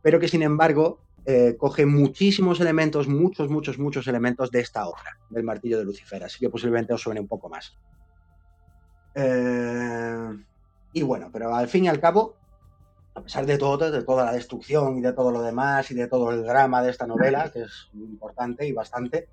[0.01, 5.19] pero que sin embargo eh, coge muchísimos elementos, muchos, muchos, muchos elementos de esta obra,
[5.29, 7.77] del martillo de Lucifer, así que posiblemente os suene un poco más.
[9.13, 10.27] Eh,
[10.93, 12.37] y bueno, pero al fin y al cabo,
[13.13, 16.07] a pesar de todo, de toda la destrucción y de todo lo demás y de
[16.07, 19.29] todo el drama de esta novela, que es importante y bastante,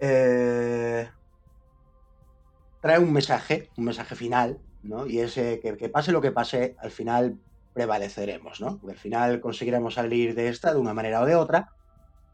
[0.00, 1.08] eh,
[2.80, 5.06] trae un mensaje, un mensaje final, ¿no?
[5.06, 7.38] Y es que, que pase lo que pase, al final
[7.72, 8.80] prevaleceremos, ¿no?
[8.88, 11.72] Al final conseguiremos salir de esta de una manera o de otra.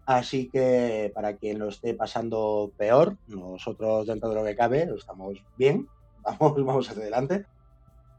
[0.07, 5.43] Así que para quien lo esté pasando peor, nosotros dentro de lo que cabe estamos
[5.57, 5.89] bien,
[6.23, 7.45] vamos, vamos hacia adelante.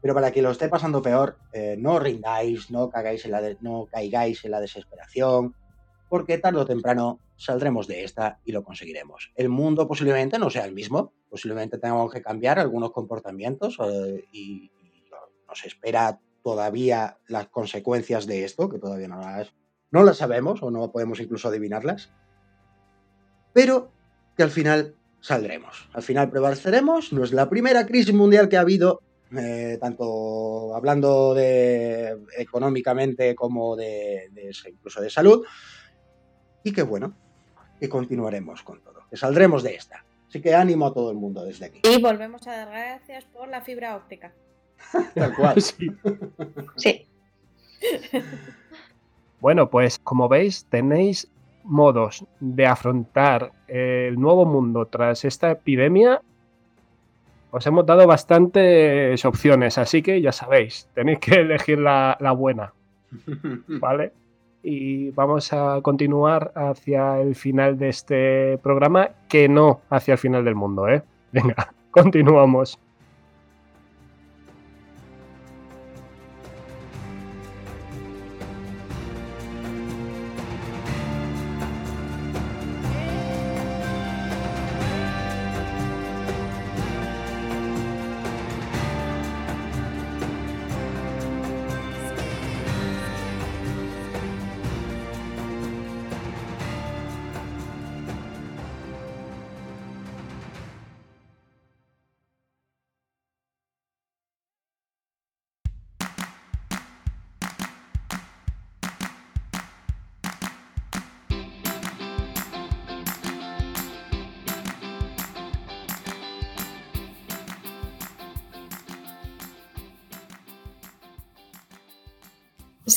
[0.00, 3.88] Pero para quien lo esté pasando peor, eh, no rindáis, no, cagáis en la no
[3.90, 5.56] caigáis en la desesperación,
[6.08, 9.32] porque tarde o temprano saldremos de esta y lo conseguiremos.
[9.34, 14.70] El mundo posiblemente no sea el mismo, posiblemente tengamos que cambiar algunos comportamientos eh, y,
[14.70, 15.10] y
[15.48, 19.52] nos espera todavía las consecuencias de esto, que todavía no las,
[19.90, 22.10] no las sabemos o no podemos incluso adivinarlas,
[23.52, 23.90] pero
[24.36, 25.88] que al final saldremos.
[25.92, 27.12] Al final prevaleceremos.
[27.12, 29.00] No es la primera crisis mundial que ha habido,
[29.36, 35.44] eh, tanto hablando de económicamente como de, de, incluso de salud.
[36.62, 37.14] Y que bueno,
[37.80, 40.04] que continuaremos con todo, que saldremos de esta.
[40.28, 41.80] Así que ánimo a todo el mundo desde aquí.
[41.84, 44.34] Y volvemos a dar gracias por la fibra óptica.
[45.14, 45.60] Tal cual.
[45.60, 45.90] Sí.
[46.76, 47.06] Sí.
[49.40, 51.30] Bueno, pues como veis, tenéis
[51.64, 56.20] modos de afrontar el nuevo mundo tras esta epidemia.
[57.50, 62.72] Os hemos dado bastantes opciones, así que ya sabéis, tenéis que elegir la, la buena.
[63.68, 64.12] ¿Vale?
[64.62, 70.44] Y vamos a continuar hacia el final de este programa, que no hacia el final
[70.44, 71.02] del mundo, ¿eh?
[71.32, 72.78] Venga, continuamos.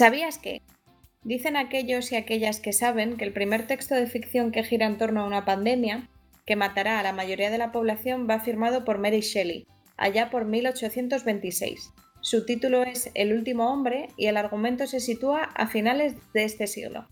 [0.01, 0.63] ¿Sabías que?
[1.21, 4.97] Dicen aquellos y aquellas que saben que el primer texto de ficción que gira en
[4.97, 6.09] torno a una pandemia,
[6.43, 10.45] que matará a la mayoría de la población, va firmado por Mary Shelley, allá por
[10.45, 11.93] 1826.
[12.19, 16.65] Su título es El último hombre y el argumento se sitúa a finales de este
[16.65, 17.05] siglo.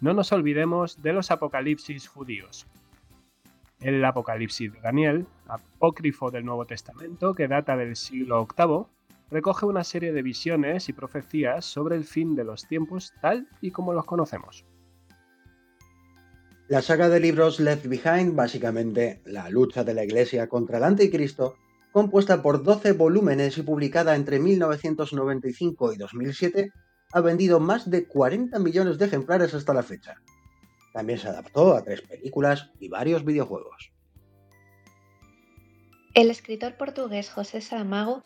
[0.00, 2.66] No nos olvidemos de los apocalipsis judíos.
[3.78, 8.86] El Apocalipsis de Daniel, apócrifo del Nuevo Testamento que data del siglo VIII,
[9.30, 13.70] recoge una serie de visiones y profecías sobre el fin de los tiempos tal y
[13.70, 14.64] como los conocemos.
[16.68, 21.56] La saga de libros Left Behind, básicamente la lucha de la Iglesia contra el Anticristo,
[21.90, 26.72] compuesta por 12 volúmenes y publicada entre 1995 y 2007,
[27.12, 30.14] ha vendido más de 40 millones de ejemplares hasta la fecha.
[30.92, 33.92] También se adaptó a tres películas y varios videojuegos.
[36.14, 38.24] El escritor portugués José Saramago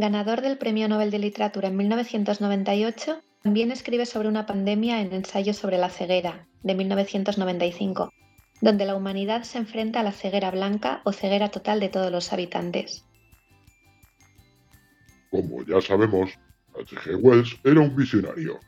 [0.00, 5.54] ganador del Premio Nobel de Literatura en 1998, también escribe sobre una pandemia en Ensayo
[5.54, 8.12] sobre la ceguera, de 1995,
[8.60, 12.32] donde la humanidad se enfrenta a la ceguera blanca o ceguera total de todos los
[12.32, 13.04] habitantes.
[15.30, 16.30] Como ya sabemos,
[16.74, 17.16] H.G.
[17.16, 18.58] Wells era un visionario.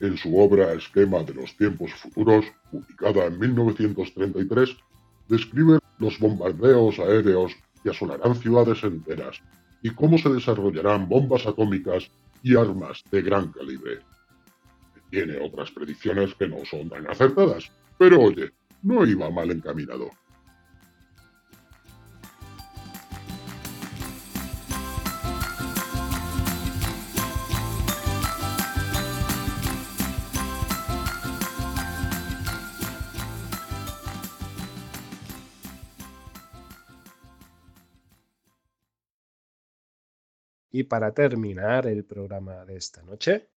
[0.00, 4.76] En su obra Esquema de los tiempos futuros, publicada en 1933,
[5.28, 7.52] describe los bombardeos aéreos
[7.82, 9.40] que asolarán ciudades enteras
[9.84, 12.10] y cómo se desarrollarán bombas atómicas
[12.42, 13.98] y armas de gran calibre.
[15.10, 18.50] Tiene otras predicciones que no son tan acertadas, pero oye,
[18.82, 20.08] no iba mal encaminado.
[40.76, 43.48] Y para terminar el programa de esta noche,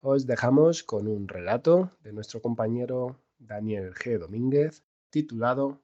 [0.00, 4.18] os dejamos con un relato de nuestro compañero Daniel G.
[4.18, 5.80] Domínguez titulado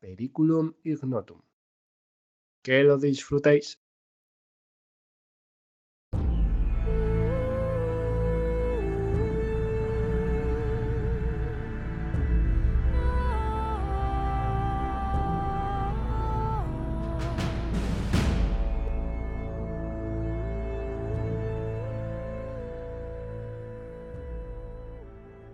[0.00, 1.40] Periculum Ignotum.
[2.60, 3.79] Que lo disfrutéis.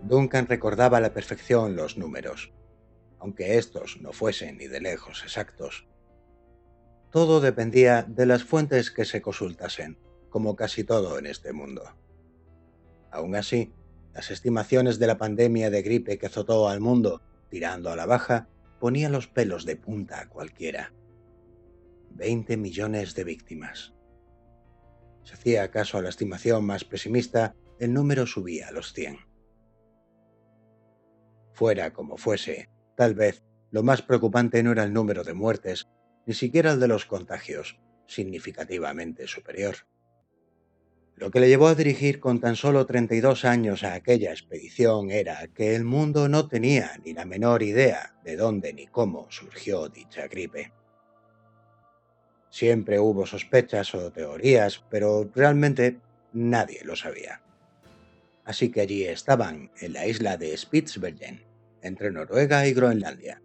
[0.07, 2.53] Duncan recordaba a la perfección los números,
[3.19, 5.85] aunque estos no fuesen ni de lejos exactos.
[7.11, 9.97] Todo dependía de las fuentes que se consultasen,
[10.29, 11.83] como casi todo en este mundo.
[13.11, 13.73] Aún así,
[14.13, 18.47] las estimaciones de la pandemia de gripe que azotó al mundo, tirando a la baja,
[18.79, 20.93] ponían los pelos de punta a cualquiera.
[22.11, 23.93] 20 millones de víctimas.
[25.23, 29.27] Si hacía caso a la estimación más pesimista, el número subía a los 100.
[31.57, 33.41] Fuera como fuese, tal vez
[33.71, 35.87] lo más preocupante no era el número de muertes,
[36.27, 39.77] ni siquiera el de los contagios, significativamente superior.
[41.15, 45.47] Lo que le llevó a dirigir con tan solo 32 años a aquella expedición era
[45.47, 50.27] que el mundo no tenía ni la menor idea de dónde ni cómo surgió dicha
[50.27, 50.71] gripe.
[52.51, 56.01] Siempre hubo sospechas o teorías, pero realmente
[56.33, 57.41] nadie lo sabía.
[58.45, 61.46] Así que allí estaban, en la isla de Spitsbergen,
[61.81, 63.41] entre Noruega y Groenlandia,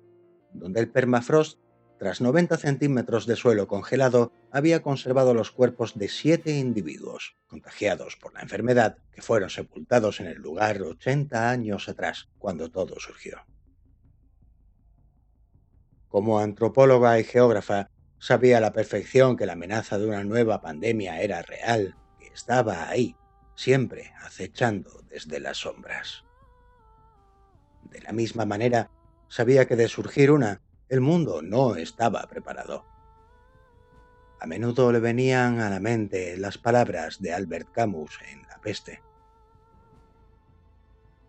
[0.53, 1.59] donde el permafrost,
[1.99, 8.35] tras 90 centímetros de suelo congelado, había conservado los cuerpos de siete individuos contagiados por
[8.35, 13.39] la enfermedad que fueron sepultados en el lugar 80 años atrás, cuando todo surgió.
[16.09, 21.23] Como antropóloga y geógrafa, sabía a la perfección que la amenaza de una nueva pandemia
[21.23, 23.17] era real, que estaba ahí,
[23.55, 26.25] siempre acechando desde las sombras.
[27.91, 28.91] De la misma manera,
[29.29, 32.85] sabía que de surgir una, el mundo no estaba preparado.
[34.41, 39.03] A menudo le venían a la mente las palabras de Albert Camus en La peste.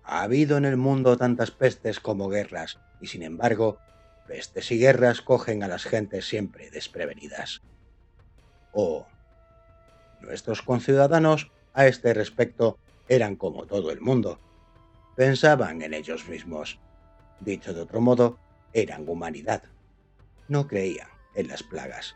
[0.04, 3.78] Ha habido en el mundo tantas pestes como guerras, y sin embargo,
[4.28, 7.62] pestes y guerras cogen a las gentes siempre desprevenidas.
[8.74, 9.06] O
[10.22, 14.40] nuestros conciudadanos a este respecto eran como todo el mundo,
[15.16, 16.80] pensaban en ellos mismos.
[17.40, 18.40] Dicho de otro modo,
[18.74, 19.64] eran humanidad.
[20.48, 22.16] No creían en las plagas.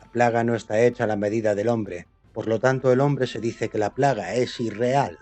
[0.00, 3.26] La plaga no está hecha a la medida del hombre, por lo tanto el hombre
[3.26, 5.18] se dice que la plaga es irreal.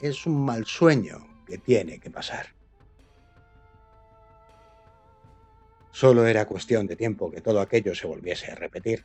[0.00, 2.46] Es un mal sueño que tiene que pasar.
[5.92, 9.04] Solo era cuestión de tiempo que todo aquello se volviese a repetir.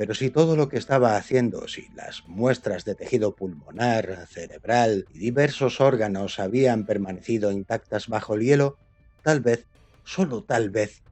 [0.00, 5.18] Pero si todo lo que estaba haciendo, si las muestras de tejido pulmonar, cerebral y
[5.18, 8.78] diversos órganos habían permanecido intactas bajo el hielo,
[9.22, 9.68] tal vez,
[10.02, 11.02] solo tal vez,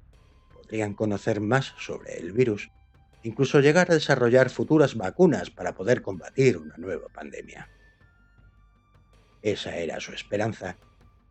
[0.54, 2.70] podrían conocer más sobre el virus,
[3.24, 7.68] incluso llegar a desarrollar futuras vacunas para poder combatir una nueva pandemia.
[9.42, 10.78] Esa era su esperanza,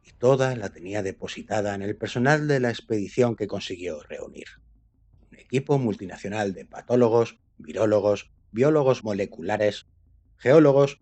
[0.03, 4.45] y toda la tenía depositada en el personal de la expedición que consiguió reunir.
[5.31, 9.87] Un equipo multinacional de patólogos, virólogos, biólogos moleculares,
[10.37, 11.01] geólogos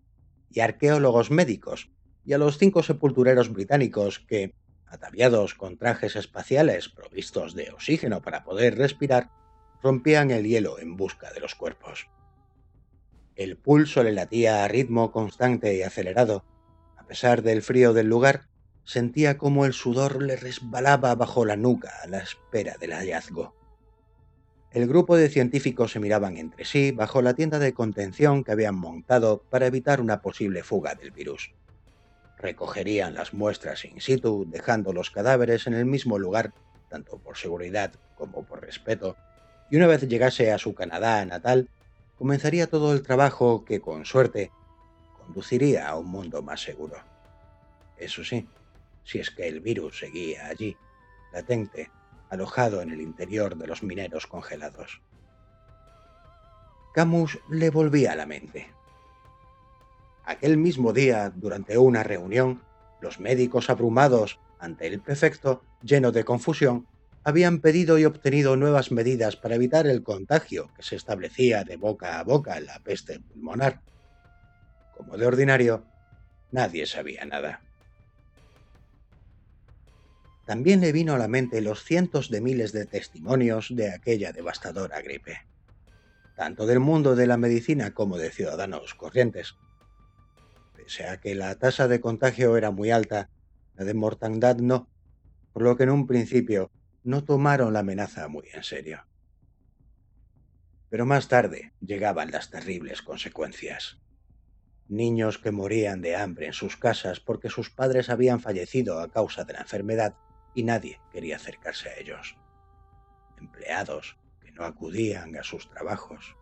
[0.50, 1.90] y arqueólogos médicos,
[2.24, 4.54] y a los cinco sepultureros británicos que,
[4.86, 9.30] ataviados con trajes espaciales provistos de oxígeno para poder respirar,
[9.82, 12.08] rompían el hielo en busca de los cuerpos.
[13.36, 16.44] El pulso le latía a ritmo constante y acelerado.
[16.96, 18.48] A pesar del frío del lugar,
[18.84, 23.54] sentía como el sudor le resbalaba bajo la nuca a la espera del hallazgo.
[24.76, 28.74] El grupo de científicos se miraban entre sí bajo la tienda de contención que habían
[28.74, 31.54] montado para evitar una posible fuga del virus.
[32.36, 36.52] Recogerían las muestras in situ, dejando los cadáveres en el mismo lugar,
[36.90, 39.16] tanto por seguridad como por respeto,
[39.70, 41.70] y una vez llegase a su Canadá natal,
[42.18, 44.50] comenzaría todo el trabajo que, con suerte,
[45.24, 46.98] conduciría a un mundo más seguro.
[47.96, 48.46] Eso sí,
[49.04, 50.76] si es que el virus seguía allí,
[51.32, 51.90] latente,
[52.30, 55.00] alojado en el interior de los mineros congelados.
[56.94, 58.72] Camus le volvía a la mente.
[60.24, 62.62] Aquel mismo día, durante una reunión,
[63.00, 66.88] los médicos abrumados ante el prefecto, lleno de confusión,
[67.22, 72.18] habían pedido y obtenido nuevas medidas para evitar el contagio que se establecía de boca
[72.18, 73.82] a boca en la peste pulmonar.
[74.96, 75.84] Como de ordinario,
[76.52, 77.65] nadie sabía nada.
[80.46, 85.02] También le vino a la mente los cientos de miles de testimonios de aquella devastadora
[85.02, 85.40] gripe,
[86.36, 89.56] tanto del mundo de la medicina como de ciudadanos corrientes.
[90.76, 93.28] Pese a que la tasa de contagio era muy alta,
[93.74, 94.88] la de mortandad no,
[95.52, 96.70] por lo que en un principio
[97.02, 99.04] no tomaron la amenaza muy en serio.
[100.90, 103.98] Pero más tarde llegaban las terribles consecuencias.
[104.86, 109.42] Niños que morían de hambre en sus casas porque sus padres habían fallecido a causa
[109.42, 110.14] de la enfermedad
[110.56, 112.34] y nadie quería acercarse a ellos.
[113.36, 116.34] Empleados que no acudían a sus trabajos.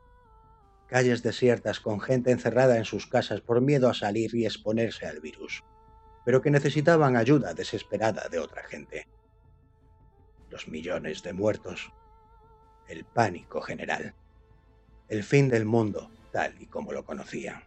[0.86, 5.20] Calles desiertas con gente encerrada en sus casas por miedo a salir y exponerse al
[5.20, 5.64] virus,
[6.24, 9.08] pero que necesitaban ayuda desesperada de otra gente.
[10.48, 11.92] Los millones de muertos.
[12.86, 14.14] El pánico general.
[15.08, 17.64] El fin del mundo tal y como lo conocían.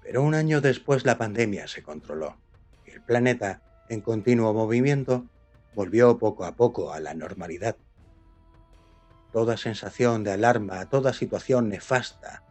[0.00, 2.43] Pero un año después la pandemia se controló
[2.94, 5.26] el planeta, en continuo movimiento,
[5.74, 7.76] volvió poco a poco a la normalidad.
[9.32, 12.44] Toda sensación de alarma, toda situación nefasta,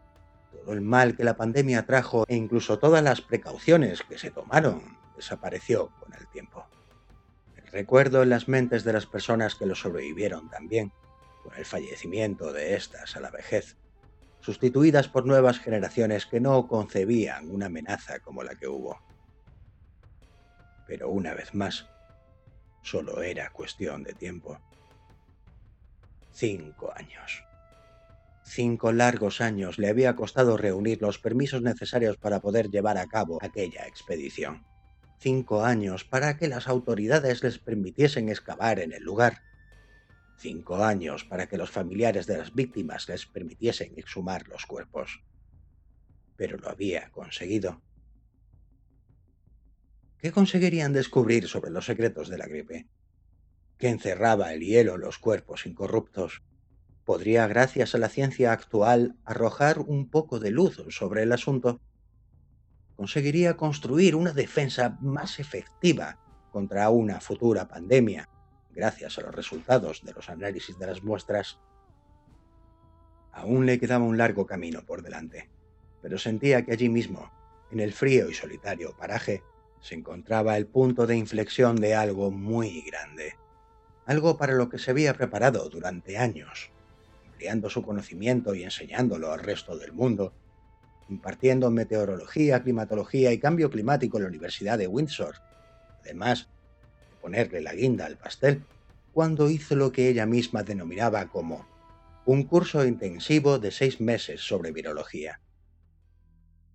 [0.51, 4.97] todo el mal que la pandemia trajo e incluso todas las precauciones que se tomaron
[5.15, 6.65] desapareció con el tiempo.
[7.55, 10.91] El recuerdo en las mentes de las personas que lo sobrevivieron también,
[11.41, 13.77] con el fallecimiento de éstas a la vejez,
[14.41, 18.99] sustituidas por nuevas generaciones que no concebían una amenaza como la que hubo
[20.87, 21.87] pero una vez más,
[22.81, 24.59] solo era cuestión de tiempo.
[26.31, 27.43] Cinco años.
[28.43, 33.39] Cinco largos años le había costado reunir los permisos necesarios para poder llevar a cabo
[33.41, 34.65] aquella expedición.
[35.19, 39.41] Cinco años para que las autoridades les permitiesen excavar en el lugar.
[40.37, 45.23] Cinco años para que los familiares de las víctimas les permitiesen exhumar los cuerpos.
[46.35, 47.81] Pero lo había conseguido.
[50.23, 52.87] ¿Qué conseguirían descubrir sobre los secretos de la gripe?
[53.77, 56.43] ¿Qué encerraba el hielo los cuerpos incorruptos?
[57.03, 61.81] ¿Podría, gracias a la ciencia actual, arrojar un poco de luz sobre el asunto?
[62.95, 66.17] ¿Conseguiría construir una defensa más efectiva
[66.53, 68.29] contra una futura pandemia,
[68.71, 71.59] gracias a los resultados de los análisis de las muestras?
[73.33, 75.49] Aún le quedaba un largo camino por delante,
[76.01, 77.29] pero sentía que allí mismo,
[77.71, 79.43] en el frío y solitario paraje,
[79.83, 83.35] se encontraba el punto de inflexión de algo muy grande,
[84.05, 86.71] algo para lo que se había preparado durante años,
[87.27, 90.33] ampliando su conocimiento y enseñándolo al resto del mundo,
[91.09, 95.35] impartiendo meteorología, climatología y cambio climático en la Universidad de Windsor,
[95.99, 96.47] además
[97.09, 98.63] de ponerle la guinda al pastel,
[99.11, 101.67] cuando hizo lo que ella misma denominaba como
[102.25, 105.41] un curso intensivo de seis meses sobre virología.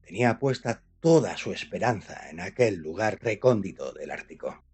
[0.05, 4.65] Tenía puesta toda su esperanza en aquel lugar recóndito del Ártico.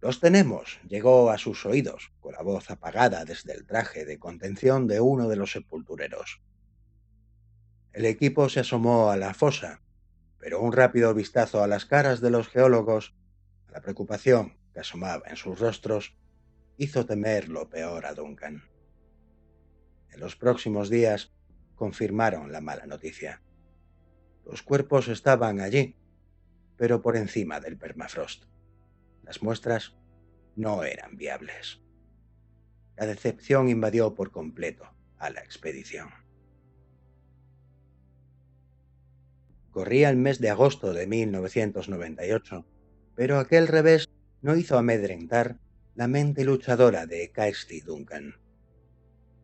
[0.00, 4.86] Los tenemos, llegó a sus oídos, con la voz apagada desde el traje de contención
[4.86, 6.40] de uno de los sepultureros.
[7.92, 9.82] El equipo se asomó a la fosa,
[10.38, 13.14] pero un rápido vistazo a las caras de los geólogos,
[13.68, 16.16] a la preocupación que asomaba en sus rostros,
[16.76, 18.62] hizo temer lo peor a Duncan.
[20.10, 21.32] En los próximos días
[21.74, 23.42] confirmaron la mala noticia.
[24.48, 25.94] Los cuerpos estaban allí,
[26.78, 28.44] pero por encima del permafrost.
[29.22, 29.94] Las muestras
[30.56, 31.82] no eran viables.
[32.96, 34.88] La decepción invadió por completo
[35.18, 36.08] a la expedición.
[39.70, 42.64] Corría el mes de agosto de 1998,
[43.14, 44.08] pero aquel revés
[44.40, 45.58] no hizo amedrentar
[45.94, 48.36] la mente luchadora de Kirsty Duncan.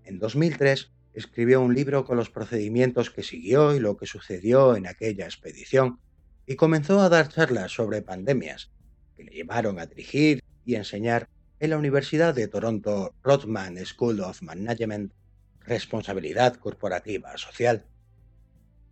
[0.05, 4.87] En 2003 escribió un libro con los procedimientos que siguió y lo que sucedió en
[4.87, 6.01] aquella expedición,
[6.47, 8.71] y comenzó a dar charlas sobre pandemias,
[9.17, 11.29] que le llevaron a dirigir y enseñar
[11.61, 15.13] en la Universidad de Toronto Rodman School of Management,
[15.61, 17.87] Responsabilidad Corporativa Social.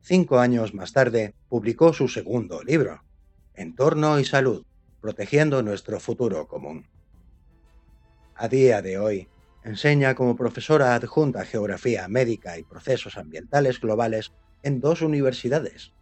[0.00, 3.02] Cinco años más tarde, publicó su segundo libro,
[3.54, 4.64] Entorno y Salud,
[5.00, 6.86] protegiendo nuestro futuro común.
[8.34, 9.28] A día de hoy,
[9.64, 14.32] Enseña como profesora adjunta Geografía Médica y Procesos Ambientales Globales
[14.64, 15.92] en dos universidades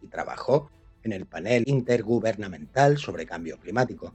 [0.00, 0.70] y trabajó
[1.02, 4.14] en el panel intergubernamental sobre cambio climático,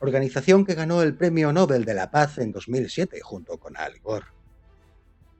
[0.00, 4.26] organización que ganó el Premio Nobel de la Paz en 2007 junto con Al Gore.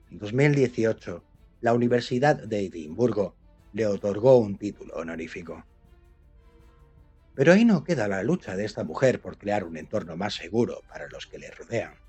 [0.09, 1.23] En 2018,
[1.61, 3.35] la Universidad de Edimburgo
[3.73, 5.63] le otorgó un título honorífico.
[7.35, 10.81] Pero ahí no queda la lucha de esta mujer por crear un entorno más seguro
[10.89, 12.00] para los que le rodean.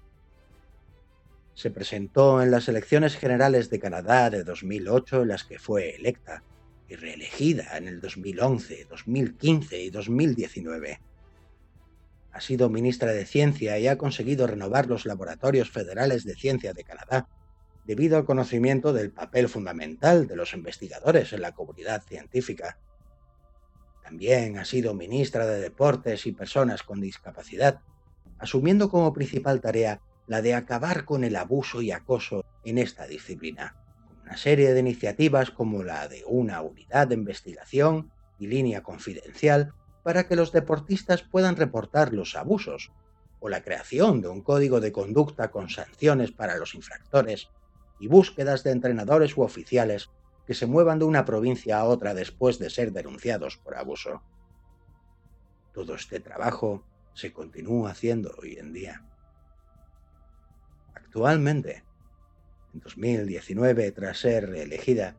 [1.55, 6.43] Se presentó en las elecciones generales de Canadá de 2008 en las que fue electa
[6.89, 11.01] y reelegida en el 2011, 2015 y 2019.
[12.33, 16.85] Ha sido ministra de Ciencia y ha conseguido renovar los laboratorios federales de ciencia de
[16.85, 17.29] Canadá
[17.85, 22.79] debido al conocimiento del papel fundamental de los investigadores en la comunidad científica.
[24.03, 27.81] También ha sido ministra de Deportes y Personas con Discapacidad,
[28.39, 33.77] asumiendo como principal tarea la de acabar con el abuso y acoso en esta disciplina.
[34.23, 40.27] Una serie de iniciativas como la de una unidad de investigación y línea confidencial para
[40.27, 42.93] que los deportistas puedan reportar los abusos,
[43.43, 47.49] o la creación de un código de conducta con sanciones para los infractores
[47.99, 50.11] y búsquedas de entrenadores u oficiales
[50.47, 54.23] que se muevan de una provincia a otra después de ser denunciados por abuso.
[55.73, 56.85] Todo este trabajo
[57.15, 59.12] se continúa haciendo hoy en día.
[60.95, 61.85] Actualmente,
[62.75, 65.17] en 2019, tras ser reelegida,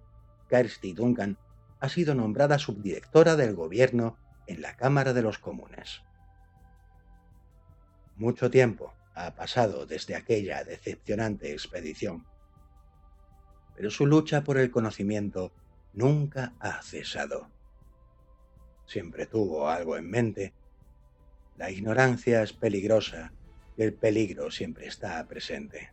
[0.49, 1.37] Kirsty Duncan
[1.79, 4.17] ha sido nombrada subdirectora del gobierno
[4.47, 6.01] en la Cámara de los Comunes.
[8.15, 12.25] Mucho tiempo ha pasado desde aquella decepcionante expedición
[13.75, 15.51] pero su lucha por el conocimiento
[15.93, 17.49] nunca ha cesado.
[18.85, 20.53] Siempre tuvo algo en mente.
[21.57, 23.33] La ignorancia es peligrosa
[23.77, 25.91] el peligro siempre está presente.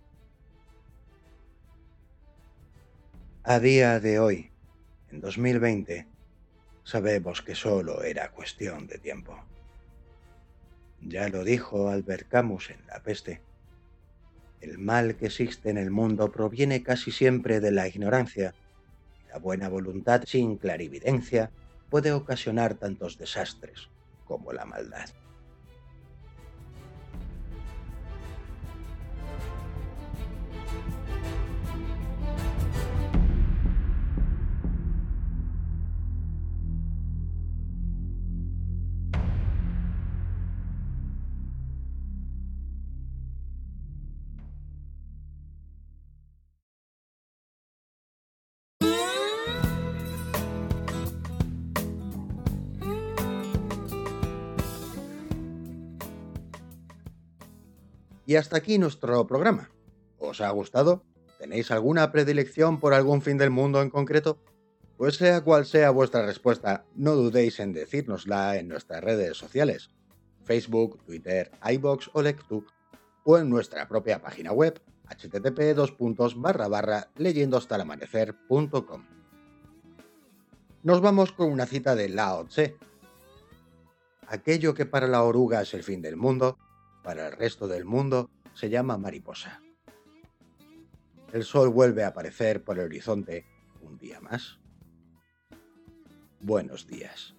[3.43, 4.51] A día de hoy,
[5.11, 6.07] en 2020,
[6.85, 9.43] sabemos que solo era cuestión de tiempo.
[11.01, 13.41] Ya lo dijo Albert Camus en La peste.
[14.61, 18.55] El mal que existe en el mundo proviene casi siempre de la ignorancia.
[19.33, 21.51] La buena voluntad sin clarividencia
[21.89, 23.89] puede ocasionar tantos desastres
[24.27, 25.09] como la maldad.
[58.31, 59.73] Y hasta aquí nuestro programa.
[60.21, 61.03] ¿Os ha gustado?
[61.41, 64.39] ¿Tenéis alguna predilección por algún fin del mundo en concreto?
[64.97, 69.91] Pues sea cual sea vuestra respuesta, no dudéis en decírnosla en nuestras redes sociales,
[70.45, 72.65] Facebook, Twitter, iBox o Lectu,
[73.25, 75.77] o en nuestra propia página web, http
[77.17, 79.07] leyendostalamanecer.com.
[80.85, 82.77] Nos vamos con una cita de Lao Tse.
[84.29, 86.59] Aquello que para la oruga es el fin del mundo,
[87.03, 89.61] para el resto del mundo se llama mariposa.
[91.33, 93.47] El sol vuelve a aparecer por el horizonte
[93.83, 94.59] un día más.
[96.41, 97.35] Buenos días.